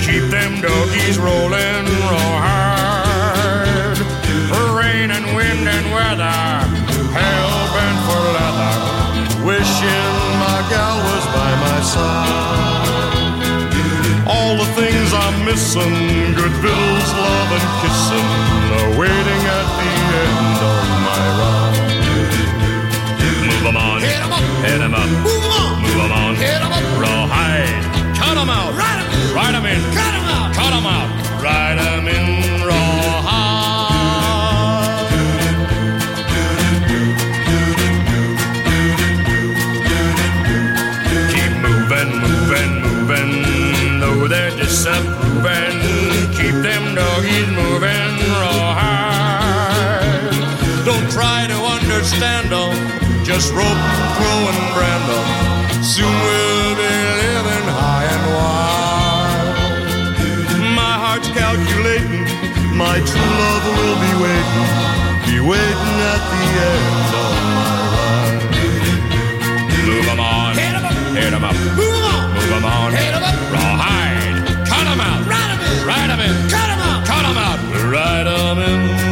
[0.00, 3.96] keep them doggies rolling real hard.
[4.50, 6.42] For rain and wind and weather,
[7.14, 8.74] hell bent for leather,
[9.46, 12.88] wishing my gal was by my side.
[14.26, 18.28] All the things I'm missing, good bills, love and kissing,
[18.78, 19.90] are waiting at the
[20.26, 21.78] end of my ride.
[23.46, 26.72] Move 'em on, hit 'em up, hit 'em up, move on, move on, hit 'em
[26.72, 27.89] up, rawhide,
[28.30, 31.08] cut 'em out, ride 'em in, ride 'em in, cut 'em out, cut 'em out,
[31.42, 33.50] ride 'em in rawhide.
[41.32, 43.32] Keep moving, moving, moving,
[43.98, 45.76] though they're disapproving,
[46.38, 49.64] keep them doggies moving rawhide.
[50.84, 52.74] Don't try to understand them,
[53.24, 53.82] just rope,
[54.16, 55.26] throw, and brand them.
[55.82, 56.69] Soon we'll
[62.80, 64.70] my true love will be waiting,
[65.28, 66.86] be waiting at the end
[67.20, 68.40] of my ride.
[69.86, 72.90] Move 'em on, hit 'em up, hit 'em up, move 'em on, move 'em on,
[73.00, 74.38] hit 'em up, rawhide,
[74.70, 77.58] cut 'em out, ride 'em in, ride 'em in, cut 'em out, cut 'em out,
[77.92, 79.09] ride 'em in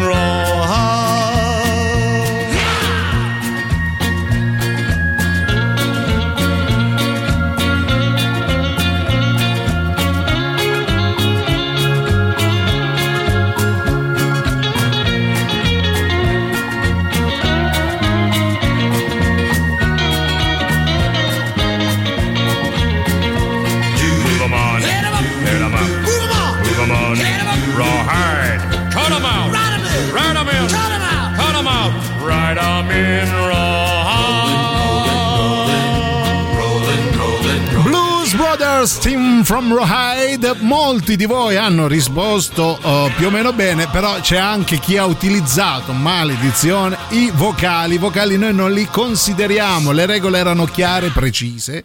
[38.79, 40.55] Brothers Team from Rawhide.
[40.61, 45.05] Molti di voi hanno risposto eh, più o meno bene, però c'è anche chi ha
[45.05, 47.95] utilizzato, maledizione, i vocali.
[47.95, 51.83] I vocali noi non li consideriamo, le regole erano chiare e precise.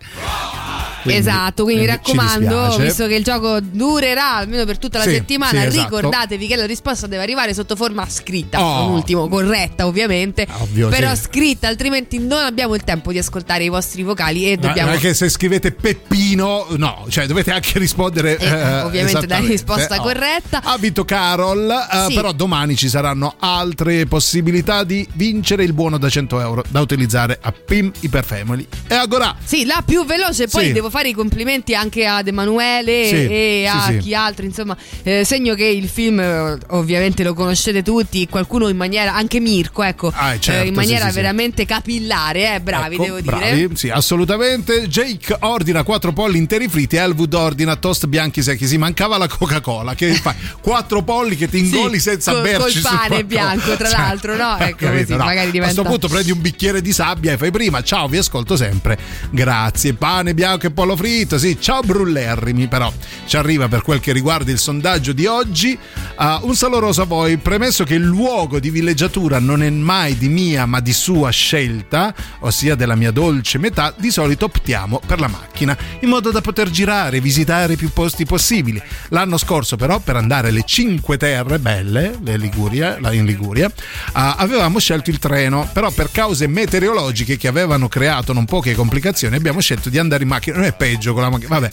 [1.03, 5.03] Quindi, esatto, quindi mi eh, raccomando, visto che il gioco durerà almeno per tutta la
[5.03, 5.95] Sì, settimana, sì, esatto.
[5.97, 8.89] ricordatevi che la risposta deve arrivare sotto forma scritta, Oh.
[8.91, 11.23] ultimo, corretta ovviamente, Ovvio, però sì.
[11.23, 14.89] scritta, altrimenti non abbiamo il tempo di ascoltare i vostri vocali e Ma dobbiamo...
[14.89, 18.37] non è che se scrivete Peppino, no, cioè dovete anche rispondere.
[18.37, 20.01] Eh, eh, ovviamente dare risposta Eh, oh.
[20.03, 20.61] corretta.
[20.63, 26.09] Ha vinto Carol, eh, però domani ci saranno altre possibilità di vincere il buono da
[26.09, 28.67] 100 euro da utilizzare a PIM Iperfamily.
[28.87, 33.15] E agora Sì, la più veloce, poi devo fare i complimenti anche ad Emanuele Sì,
[33.15, 33.97] e a sì.
[33.97, 38.77] chi altro, insomma, eh, segno che il film eh, ovviamente lo conoscete tutti, qualcuno in
[38.77, 43.03] maniera, anche Mirko, ecco, Ah, certo, eh, in sì, maniera veramente capillare, eh, bravi Ecco,
[43.05, 43.75] devo bravi, dire.
[43.75, 44.87] Sì, assolutamente.
[44.87, 48.67] Jake ordina quattro polli interi fritti, Elwood ordina toast bianchi secchi.
[48.67, 49.95] Si mancava la Coca-Cola.
[49.95, 50.35] Che fai?
[50.61, 54.57] Quattro polli che ti ingolli senza col- berci col pane bianco, tra Cioè, l'altro, no?
[54.63, 57.81] Ecco, capito, così A diventa- questo punto prendi un bicchiere di sabbia e fai prima.
[57.81, 58.97] Ciao, vi ascolto sempre.
[59.31, 59.93] Grazie.
[59.93, 61.37] Pane bianco e pollo fritto.
[61.37, 62.67] Sì, ciao brullerrimi.
[62.67, 62.91] Però
[63.25, 65.77] ci arriva per quel che riguarda il sondaggio di oggi.
[66.17, 67.37] Uh, un saloroso a voi.
[67.37, 72.13] Premesso che il luogo di villeggiatura non è mai di mia ma di sua scelta,
[72.39, 76.69] ossia della mia dolce metà, di solito optiamo per la macchina in modo da poter
[76.69, 78.81] girare visitare più posti possibili.
[79.09, 83.71] L'anno scorso, però, per andare alle Cinque Terre belle, le Liguria, in Liguria,
[84.13, 89.35] ah, avevamo scelto il treno, però per cause meteorologiche che avevano creato non poche complicazioni,
[89.35, 90.57] abbiamo scelto di andare in macchina.
[90.57, 91.69] Non è peggio con la macchina, vabbè,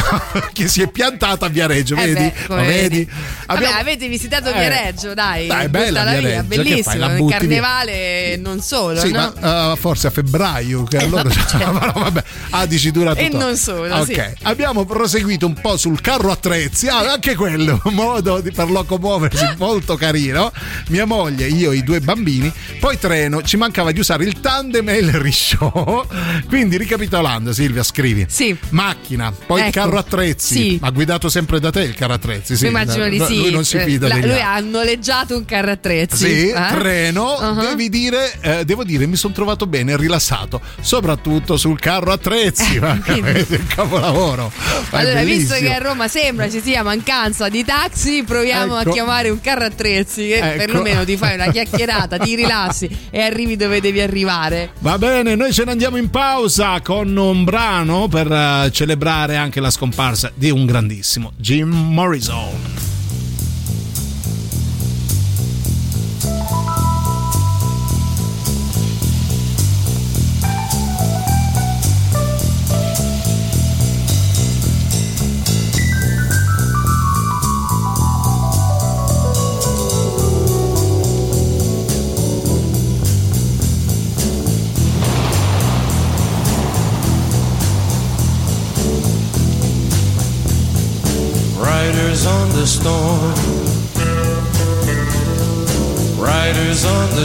[0.52, 2.14] che si è piantata a Viareggio, Eh vedi?
[2.14, 2.72] beh, Lo vedi?
[2.72, 3.04] vedi.
[3.46, 4.52] Vabbè, Abbiamo- avete visitato Eh.
[4.52, 5.46] Viareggio, dai.
[5.46, 6.98] Dai, è bella via, Viareggio, fai, bellissimo.
[6.98, 7.38] la il via?
[7.38, 7.92] carnevale
[8.32, 9.32] e non solo, Sì, no?
[9.40, 13.56] ma uh, forse a febbraio, che allora vabbè, no, vabbè, ah, dici dura E non
[13.56, 14.22] solo, Ok, sì.
[14.42, 19.54] abbiamo proseguito un po' sul carro attrezzi, ah, anche quello, un modo di- per locomuoversi
[19.58, 20.52] molto carino.
[20.88, 24.88] Mia moglie, io e i due bambini, poi treno, ci mancava di usare il tandem
[24.88, 26.06] e il risciò.
[26.48, 28.26] Quindi ricapitolando, Silvia, scrivi.
[28.28, 28.43] Sì.
[28.70, 30.54] Macchina, poi Ecco, carro attrezzi.
[30.54, 30.78] sì.
[30.80, 32.66] Ma guidato sempre da te il carro attrezzi, sì.
[32.66, 33.36] Immagino di sì.
[33.38, 34.40] Lui non si Eh, fida la- Lui altri.
[34.42, 36.16] ha noleggiato un carro attrezzi.
[36.26, 36.66] Sì, eh?
[36.70, 37.60] treno, Uh-huh.
[37.60, 42.98] devi dire, eh, devo dire, mi sono trovato bene, rilassato, soprattutto sul carro attrezzi, ma
[43.06, 44.50] il capolavoro.
[44.90, 48.90] Ma Allora, visto che a Roma sembra ci sia mancanza di taxi, proviamo Ecco.
[48.90, 50.56] a chiamare un carro attrezzi che Ecco.
[50.58, 54.70] perlomeno ti fai una chiacchierata, ti rilassi e arrivi dove devi arrivare.
[54.80, 59.60] Va bene, noi ce ne andiamo in pausa con un brano per eh, celebrare anche
[59.60, 62.93] la scomparsa di un grandissimo Jim Morrison.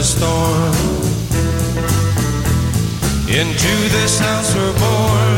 [0.00, 0.74] The storm.
[3.28, 5.36] Into this house we're born.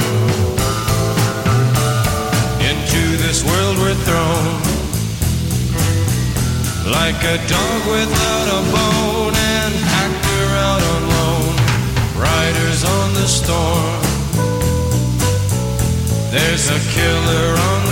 [2.70, 4.52] Into this world we're thrown.
[6.98, 9.72] Like a dog without a bone, an
[10.04, 11.54] actor out on loan.
[12.28, 14.02] Riders on the storm.
[16.30, 17.80] There's a killer on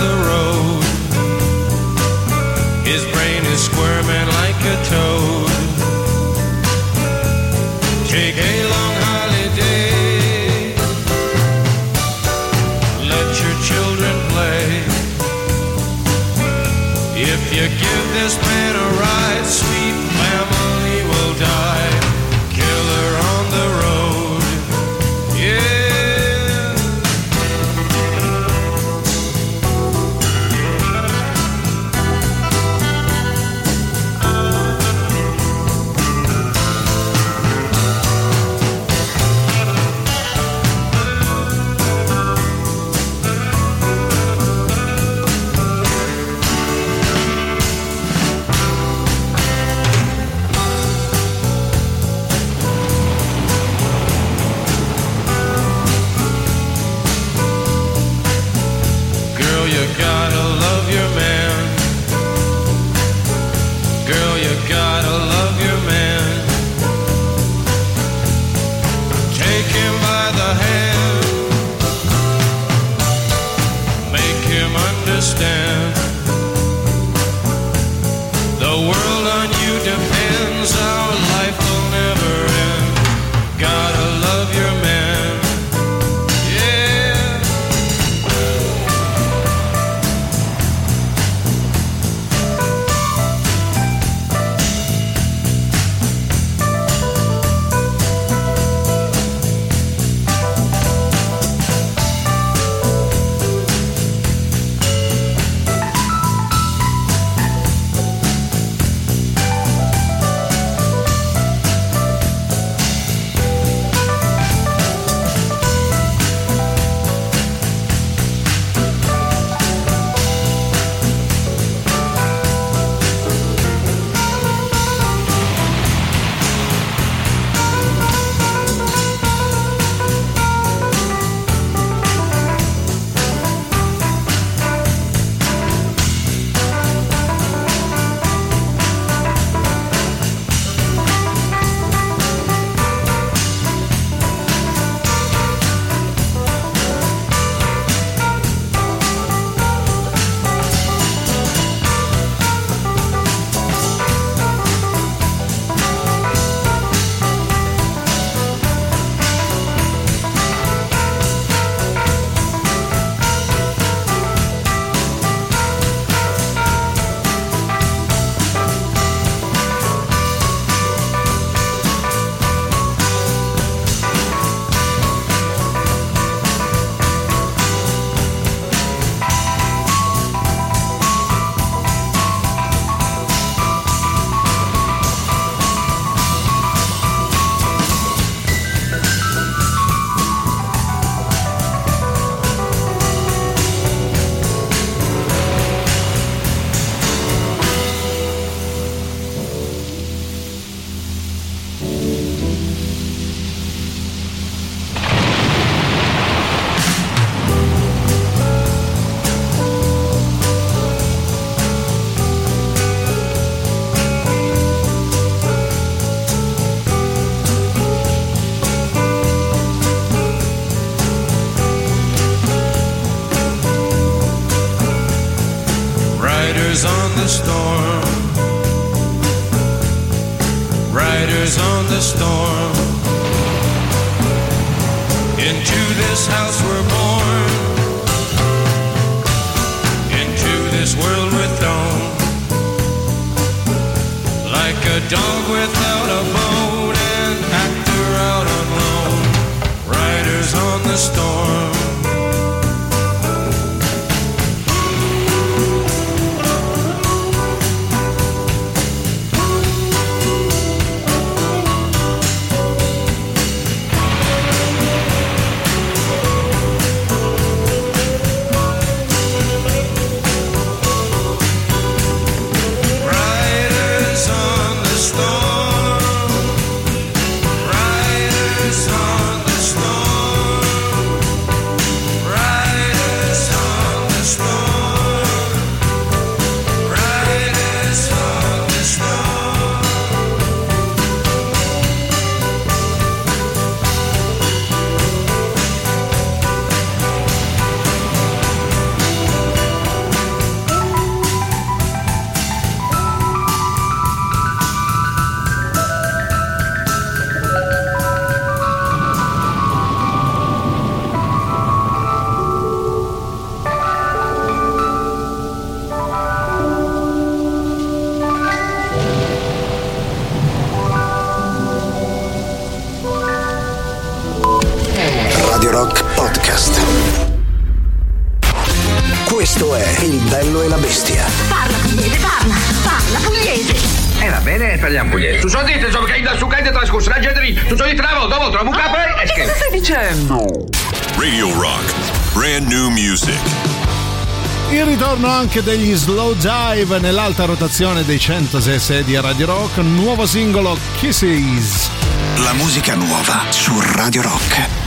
[345.51, 351.89] funk degli Slow Dive nell'alta rotazione dei 106 di Radio Rock, nuovo singolo Kisses.
[352.37, 354.80] La musica nuova su Radio Rock.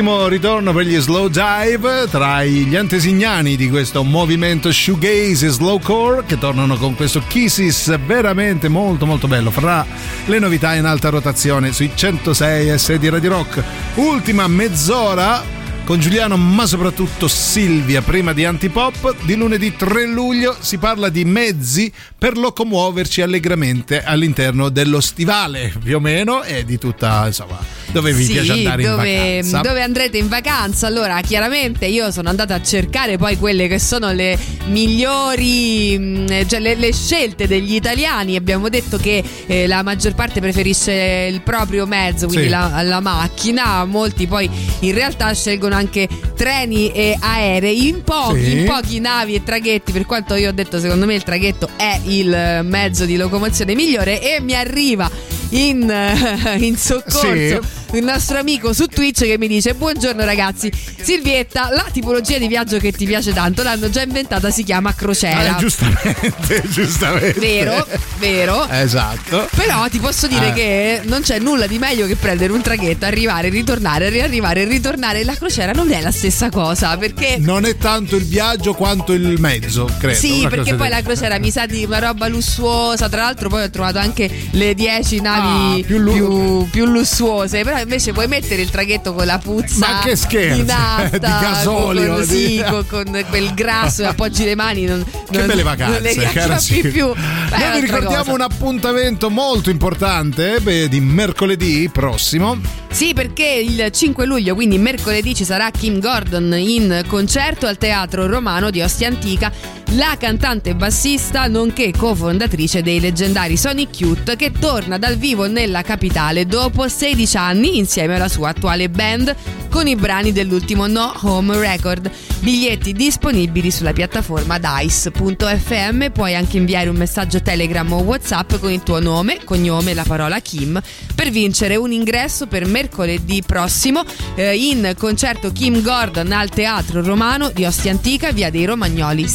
[0.00, 6.24] Bellissimo ritorno per gli slow dive tra gli antesignani di questo movimento shoegaze e slowcore
[6.24, 9.50] che tornano con questo Kisses veramente molto molto bello.
[9.50, 9.84] Fra
[10.26, 13.62] le novità in alta rotazione sui 106 S di Radio Rock.
[13.96, 15.42] Ultima mezz'ora
[15.84, 21.24] con Giuliano ma soprattutto Silvia prima di Antipop di lunedì 3 luglio si parla di
[21.24, 28.12] mezzi per locomuoverci allegramente all'interno dello stivale più o meno e di tutta insomma dove
[28.12, 30.86] vi Sì, piace andare dove, in vacanza dove andrete in vacanza?
[30.86, 36.60] Allora, chiaramente io sono andata a cercare poi quelle che sono le migliori, mh, cioè
[36.60, 38.36] le, le scelte degli italiani.
[38.36, 42.50] Abbiamo detto che eh, la maggior parte preferisce il proprio mezzo, quindi Sì.
[42.50, 43.84] la, la macchina.
[43.84, 44.48] Molti poi
[44.80, 47.88] in realtà scelgono anche treni e aerei.
[47.88, 48.58] In pochi, Sì.
[48.58, 49.92] in pochi navi e traghetti.
[49.92, 54.20] Per quanto io ho detto, secondo me il traghetto è il mezzo di locomozione migliore.
[54.20, 55.10] E mi arriva
[55.50, 55.92] in,
[56.58, 62.38] in soccorso il nostro amico su Twitch che mi dice buongiorno ragazzi Silvietta la tipologia
[62.38, 67.40] di viaggio che ti piace tanto l'hanno già inventata si chiama crociera Ah, giustamente giustamente
[67.40, 67.86] vero
[68.18, 70.52] vero esatto però ti posso dire Eh.
[70.52, 75.24] che non c'è nulla di meglio che prendere un traghetto, arrivare, ritornare, riarrivare, ritornare.
[75.24, 77.36] La crociera non è la stessa cosa perché.
[77.38, 81.50] non è tanto il viaggio quanto il mezzo credo Sì, perché poi la crociera mi
[81.50, 83.08] sa di una roba lussuosa.
[83.08, 87.62] Tra l'altro, poi ho trovato anche le 10 navi Ah, più più, lu- più lussuose.
[87.64, 91.18] Però invece puoi mettere il traghetto con la puzza Ma che scherzi, di nafta, di
[91.18, 94.84] gasolio, con, di- sì, con, con quel grasso e appoggi le mani.
[94.84, 96.90] Non, Che non- belle Non le vacanze, cara riacchiappi Silvia.
[96.90, 97.12] più.
[97.14, 98.32] Beh, Noi vi ricordiamo cosa.
[98.32, 102.58] un appuntamento molto importante eh, beh, di mercoledì prossimo.
[102.90, 108.26] Sì, perché il 5 luglio, quindi mercoledì, ci sarà Kim Gordon in concerto al Teatro
[108.26, 109.52] Romano di Ostia Antica,
[109.94, 116.46] la cantante bassista, nonché cofondatrice dei leggendari Sonic Youth, che torna dal vivo nella capitale
[116.46, 119.34] dopo 16 anni insieme alla sua attuale band
[119.68, 122.10] con i brani dell'ultimo No Home Record.
[122.40, 128.82] Biglietti disponibili sulla piattaforma dice.fm, puoi anche inviare un messaggio Telegram o WhatsApp con il
[128.82, 130.80] tuo nome, cognome e la parola Kim
[131.14, 134.02] per vincere un ingresso per mercoledì prossimo
[134.34, 139.28] eh, in concerto Kim Gordon al Teatro Romano di Ostia Antica, via dei Romagnoli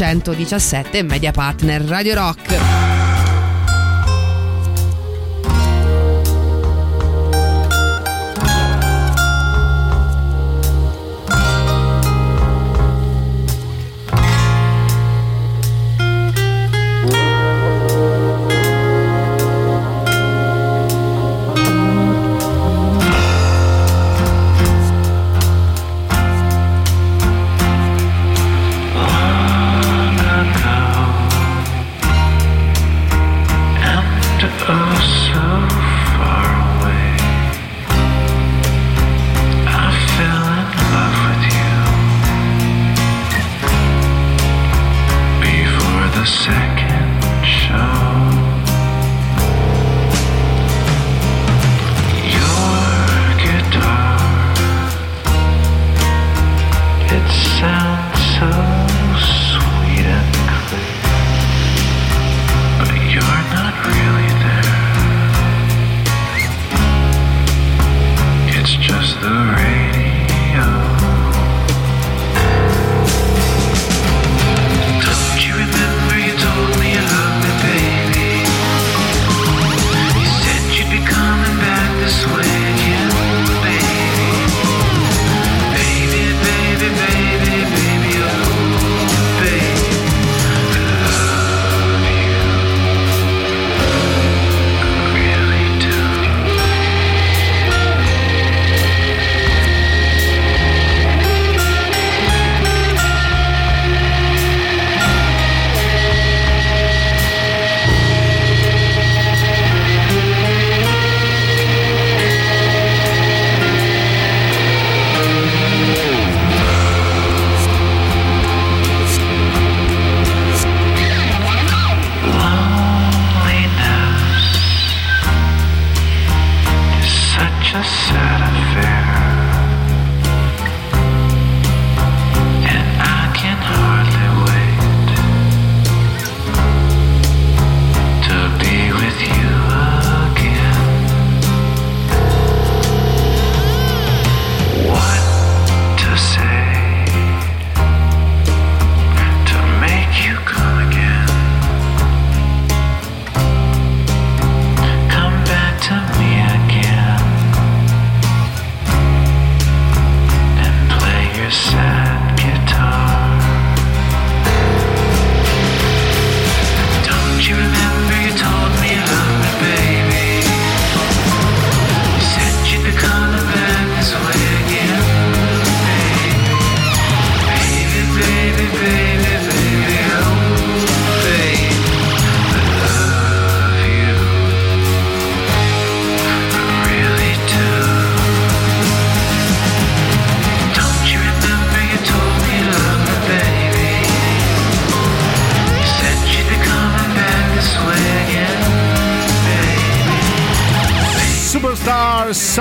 [0.00, 3.09] 717, media partner Radio Rock.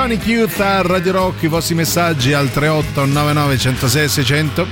[0.10, 4.68] Sonic Youth a Radio Rock, i vostri messaggi al 3899 106 600.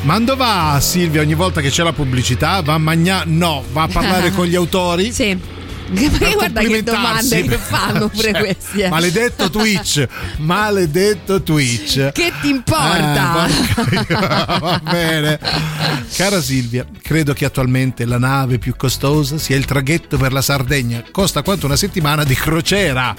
[0.00, 2.62] Mando va Silvia ogni volta che c'è la pubblicità?
[2.62, 3.24] Va a magna?
[3.26, 5.12] No, va a parlare con gli autori?
[5.12, 5.38] Sì.
[5.86, 8.80] Ma guarda che domande che fanno pure Cioè, questi.
[8.80, 8.88] eh.
[8.88, 12.10] Maledetto Twitch, maledetto Twitch.
[12.12, 13.46] Che ti importa?
[13.46, 14.06] Eh,
[14.58, 15.38] Va bene.
[16.16, 21.04] Cara Silvia, credo che attualmente la nave più costosa sia il traghetto per la Sardegna.
[21.10, 23.14] Costa quanto una settimana di crociera.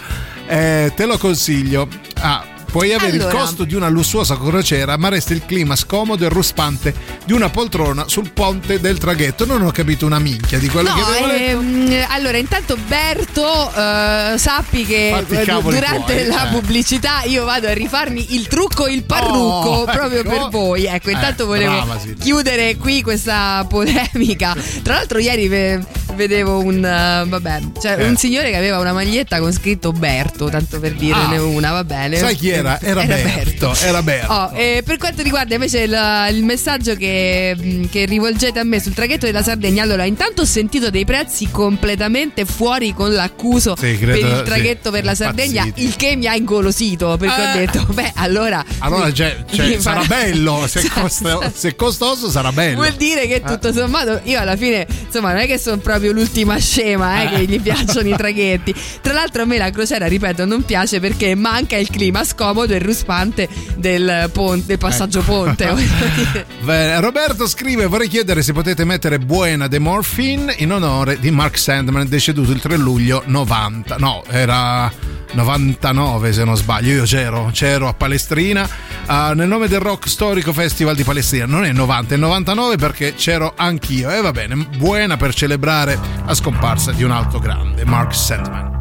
[0.50, 1.88] Eh, te lo consiglio.
[2.18, 2.44] Ah,
[2.76, 3.32] Puoi avere Allora.
[3.32, 6.94] il costo di una lussuosa crociera, ma resta il clima scomodo e ruspante
[7.24, 9.46] di una poltrona sul ponte del traghetto.
[9.46, 14.34] Non ho capito una minchia di quello No, che avevo ehm, allora intanto Berto eh,
[14.38, 16.52] sappi che eh, durante tuoi, la eh.
[16.52, 19.34] pubblicità io vado a rifarmi il trucco il parrucco
[19.70, 20.30] Oh, proprio ecco.
[20.30, 22.24] per voi ecco intanto Eh, volevo brava, Silvia.
[22.24, 24.54] chiudere qui questa polemica
[24.84, 25.80] tra l'altro ieri ve-
[26.16, 28.08] vedevo un eh, vabbè cioè Eh.
[28.08, 31.42] un signore che aveva una maglietta con scritto Berto tanto per dirne Ah.
[31.44, 32.65] una va bene Sai chi era?
[32.82, 33.74] Era, Berto.
[33.82, 34.34] Era Berto.
[34.34, 35.98] Oh, e per quanto riguarda invece il,
[36.32, 40.46] il messaggio che, mh, che rivolgete a me sul traghetto della Sardegna, allora intanto ho
[40.46, 45.16] sentito dei prezzi completamente fuori con l'accuso Sì, credo- per il sì, traghetto per la
[45.16, 45.88] Sardegna, impazziti.
[45.88, 47.66] il che mi ha ingolosito perché ho Eh.
[47.66, 48.64] detto, beh, allora...
[48.80, 51.02] Allora cioè, cioè, sarà farà- bello, se, Esatto.
[51.02, 52.76] costa- se costoso sarà bello.
[52.78, 56.58] Vuol dire che tutto sommato io alla fine, insomma, non è che sono proprio l'ultima
[56.58, 58.74] scema eh, che gli piacciono i traghetti.
[59.02, 62.80] Tra l'altro a me la crociera, ripeto, non piace perché manca il clima scomodo e
[62.80, 65.32] ruspante del, ponte, del passaggio Ecco.
[65.32, 65.74] ponte.
[67.00, 72.08] Roberto scrive: Vorrei chiedere se potete mettere Buena de Morphine in onore di Mark Sandman,
[72.08, 73.98] deceduto il 3 luglio 90.
[73.98, 74.92] No, era
[75.34, 76.94] 99 se non sbaglio.
[76.94, 78.68] Io c'ero, c'ero a Palestrina
[79.06, 81.46] ah, nel nome del Rock Storico Festival di Palestrina.
[81.46, 84.10] Non è 90, è 99 perché c'ero anch'io.
[84.10, 88.75] E va bene, buena per celebrare la scomparsa di un altro grande, Mark Sandman.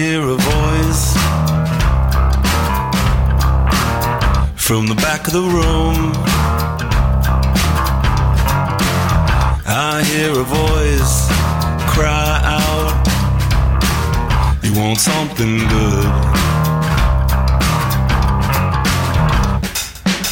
[0.00, 1.12] Hear a voice
[4.56, 6.12] from the back of the room.
[9.66, 11.16] I hear a voice
[11.92, 12.94] cry out,
[14.64, 16.10] You want something good?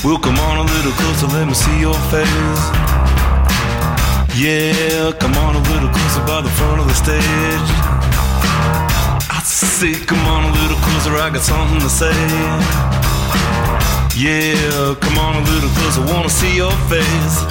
[0.02, 2.64] Well, come on a little closer, let me see your face.
[4.34, 7.88] Yeah, come on a little closer by the front of the stage.
[9.58, 12.14] Say, come on a little closer, I got something to say.
[14.14, 17.42] Yeah, come on a little closer, wanna see your face.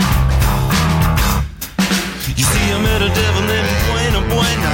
[2.31, 4.73] You see, I met a devil named Buena Buena.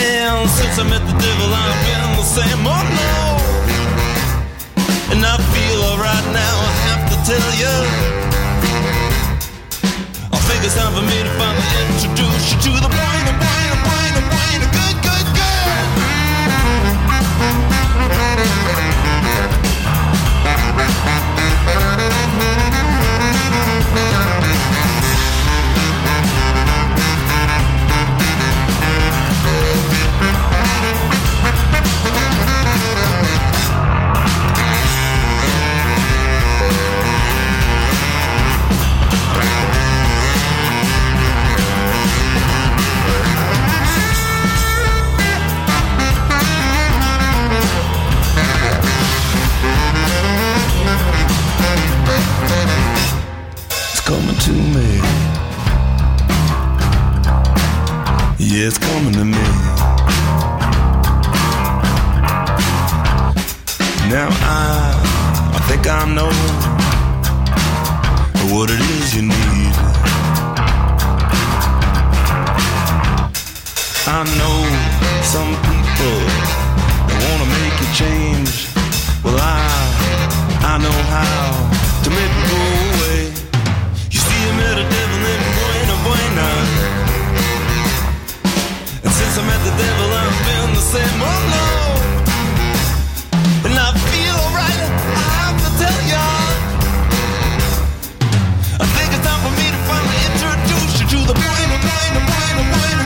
[0.00, 3.36] And since I met the devil, I've been the same, oh no.
[5.12, 9.01] And I feel alright now, I have to tell you.
[10.52, 14.68] Think it's time for me to finally introduce you to the Buena Buena Buena Buena
[14.68, 15.11] good good
[54.42, 54.98] to me.
[58.38, 59.48] Yeah, it's coming to me.
[64.10, 64.98] Now I,
[65.54, 66.32] I think I know
[68.52, 69.74] what it is you need.
[74.08, 74.58] I know
[75.22, 76.18] some people
[77.22, 78.66] wanna make you change.
[79.22, 79.62] Well, I,
[80.64, 82.32] I know how to make.
[82.50, 82.81] You
[84.82, 86.48] I devil named Buena Buena.
[89.04, 91.18] And since I met the devil, I've been the same.
[91.22, 91.68] Oh no.
[93.66, 94.82] And I feel alright,
[95.22, 96.26] I have to tell ya.
[98.82, 102.62] I think it's time for me to finally introduce you to the Buena Buena Buena
[102.74, 103.04] Buena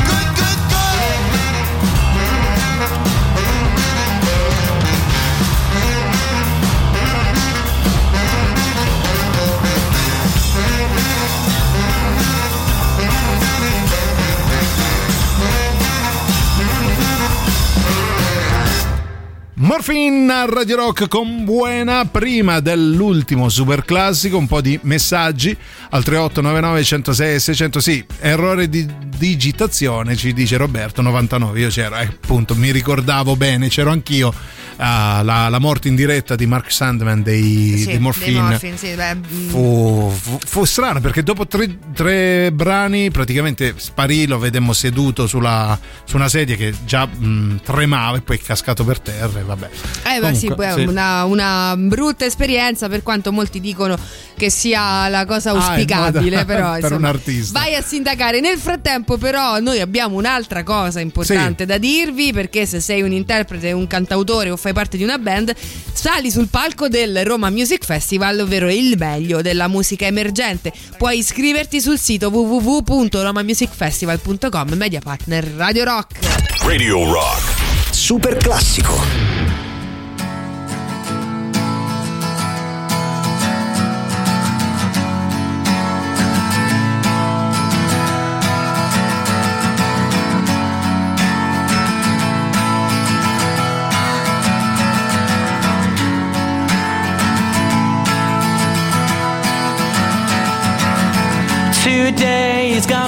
[19.88, 25.56] Morfin a Radio Rock con buona prima dell'ultimo super classico, un po' di messaggi
[25.90, 27.78] al 3899 106 600.
[27.80, 28.84] Sì, errore di
[29.16, 31.60] digitazione, ci dice Roberto 99.
[31.60, 34.34] Io c'ero, eh, appunto, mi ricordavo bene, c'ero anch'io.
[34.76, 38.40] Ah, la, la morte in diretta di Mark Sandman dei, Sì, dei Morphine.
[38.40, 44.38] Morphine, sì, mm, Fu, fu, fu strano perché dopo tre, tre brani praticamente sparì, lo
[44.38, 49.00] vedemmo seduto sulla, su una sedia che già mh, tremava e poi è cascato per
[49.00, 49.68] terra e vabbè.
[50.14, 50.84] Eh beh Comunque, sì.
[50.84, 53.98] Una, una brutta esperienza per quanto molti dicono
[54.36, 57.58] che sia la cosa Ah, auspicabile, moda però per insomma, un artista.
[57.58, 58.40] vai a sindacare.
[58.40, 63.72] Nel frattempo però noi abbiamo un'altra cosa importante da dirvi perché se sei un interprete,
[63.72, 65.54] un cantautore o fai parte di una band,
[65.92, 70.72] sali sul palco del Roma Music Festival, ovvero il meglio della musica emergente.
[70.98, 76.18] Puoi iscriverti sul sito www.romamusicfestival.com, media partner Radio Rock.
[76.64, 77.92] Radio Rock.
[77.92, 79.45] Super classico.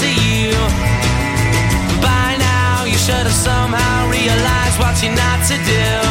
[0.00, 0.50] To you.
[2.02, 6.05] By now, you should have somehow realized what you're not to do.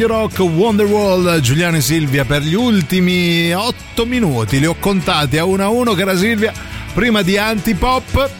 [0.00, 4.58] Radio Rock Wonderwall Giuliano e Silvia per gli ultimi 8 minuti.
[4.58, 6.54] Li ho contati a uno a uno cara Silvia.
[6.94, 8.30] Prima di Antipop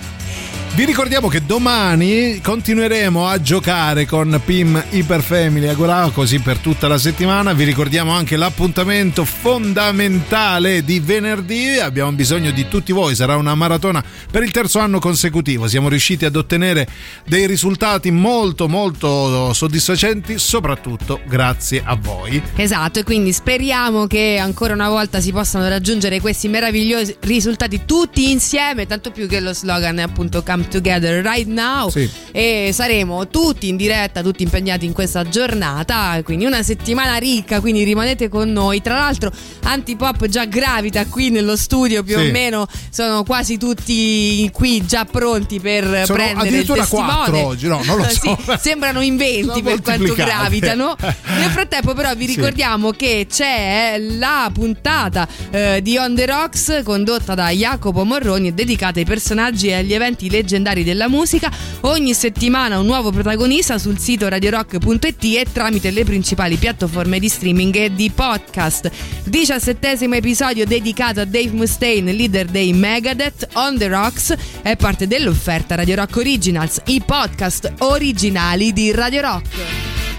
[0.73, 6.87] Vi ricordiamo che domani continueremo a giocare con PIM Hyper Family Agora, così per tutta
[6.87, 7.53] la settimana.
[7.53, 11.79] Vi ricordiamo anche l'appuntamento fondamentale di venerdì.
[11.79, 15.67] Abbiamo bisogno di tutti voi, sarà una maratona per il terzo anno consecutivo.
[15.67, 16.87] Siamo riusciti ad ottenere
[17.27, 22.41] dei risultati molto molto soddisfacenti, soprattutto grazie a voi.
[22.55, 28.31] Esatto, e quindi speriamo che ancora una volta si possano raggiungere questi meravigliosi risultati tutti
[28.31, 32.09] insieme, tanto più che lo slogan è appunto Come Together Right Now Sì.
[32.33, 37.83] e saremo tutti in diretta, tutti impegnati in questa giornata, quindi una settimana ricca, quindi
[37.85, 38.81] rimanete con noi.
[38.81, 39.31] Tra l'altro
[39.63, 42.29] Antipop già gravita qui nello studio, più Sì.
[42.29, 47.43] o meno sono quasi tutti qui già pronti per Sono prendere il testimone.
[47.43, 48.39] oggi, no, non lo Sì, so.
[48.59, 50.97] sembrano in 20 Sono per quanto gravitano.
[51.01, 52.37] Nel frattempo, però, vi Sì.
[52.37, 58.53] ricordiamo che c'è la puntata eh, di On the Rocks condotta da Jacopo Morroni e
[58.53, 61.51] dedicata ai personaggi e agli eventi leggendari della musica.
[61.83, 67.75] Ogni settimana un nuovo protagonista sul sito radiorock.it e tramite le principali piattaforme di streaming
[67.77, 68.91] e di podcast.
[69.25, 73.49] Diciassettesimo episodio dedicato a Dave Mustaine, leader dei Megadeth.
[73.55, 80.10] On the Rocks è parte dell'offerta Radio Rock Originals, i podcast originali di Radio Rock.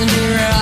[0.00, 0.59] messenger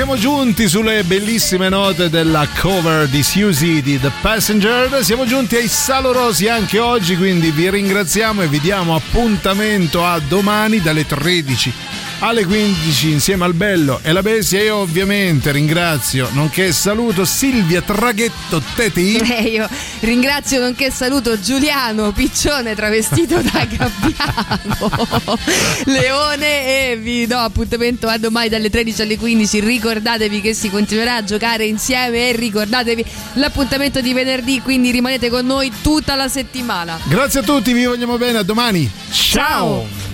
[0.00, 5.04] siamo giunti sulle bellissime note della cover di Susie di The Passenger.
[5.04, 10.80] Siamo giunti ai salorosi anche oggi, quindi vi ringraziamo e vi diamo appuntamento a domani
[10.80, 11.89] dalle 13
[12.20, 14.62] alle 15 insieme al Bello e la Bestia.
[14.62, 19.18] Io ovviamente ringrazio, nonché saluto Silvia Traghetto Teti.
[19.40, 19.68] E io
[20.00, 25.38] ringrazio nonché saluto Giuliano Piccione travestito da gabbiano
[25.84, 31.16] Leone e vi do appuntamento a domani dalle 13 alle 15 ricordatevi che si continuerà
[31.16, 36.98] a giocare insieme e ricordatevi l'appuntamento di venerdì quindi rimanete con noi tutta la settimana
[37.04, 38.90] Grazie a tutti, vi vogliamo bene, a domani.
[39.10, 40.09] Ciao.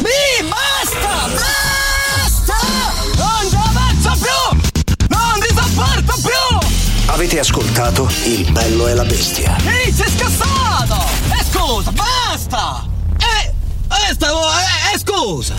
[0.00, 1.28] Mi basta!
[1.28, 2.56] Basta!
[3.16, 4.40] Non ci avanzo più!
[5.08, 6.68] Non ti sopporto più!
[7.06, 9.56] Avete ascoltato Il bello e la bestia.
[9.66, 11.06] Ehi, sei scassato!
[11.38, 12.86] E scusa, basta!
[13.18, 13.52] E...
[13.88, 14.40] e stavo...
[14.50, 15.54] e, e scusa!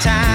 [0.00, 0.33] time.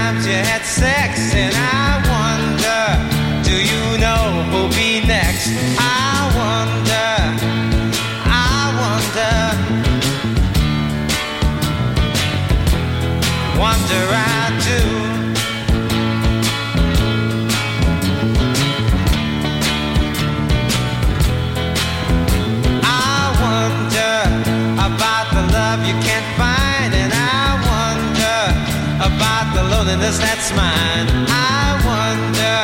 [30.60, 31.08] Mine.
[31.28, 32.58] I wonder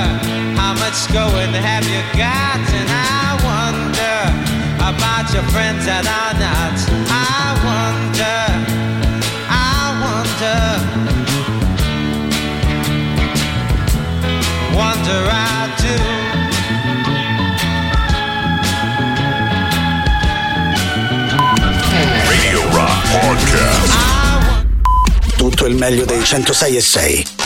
[0.61, 4.19] how much going have you got, and I wonder
[4.91, 6.77] about your friends that are not.
[7.09, 8.41] I wonder,
[9.49, 10.61] I wonder,
[14.81, 15.97] wonder I do.
[22.29, 23.95] Radio Rock Podcast.
[25.37, 27.46] Tutto il meglio dei 106 e 6.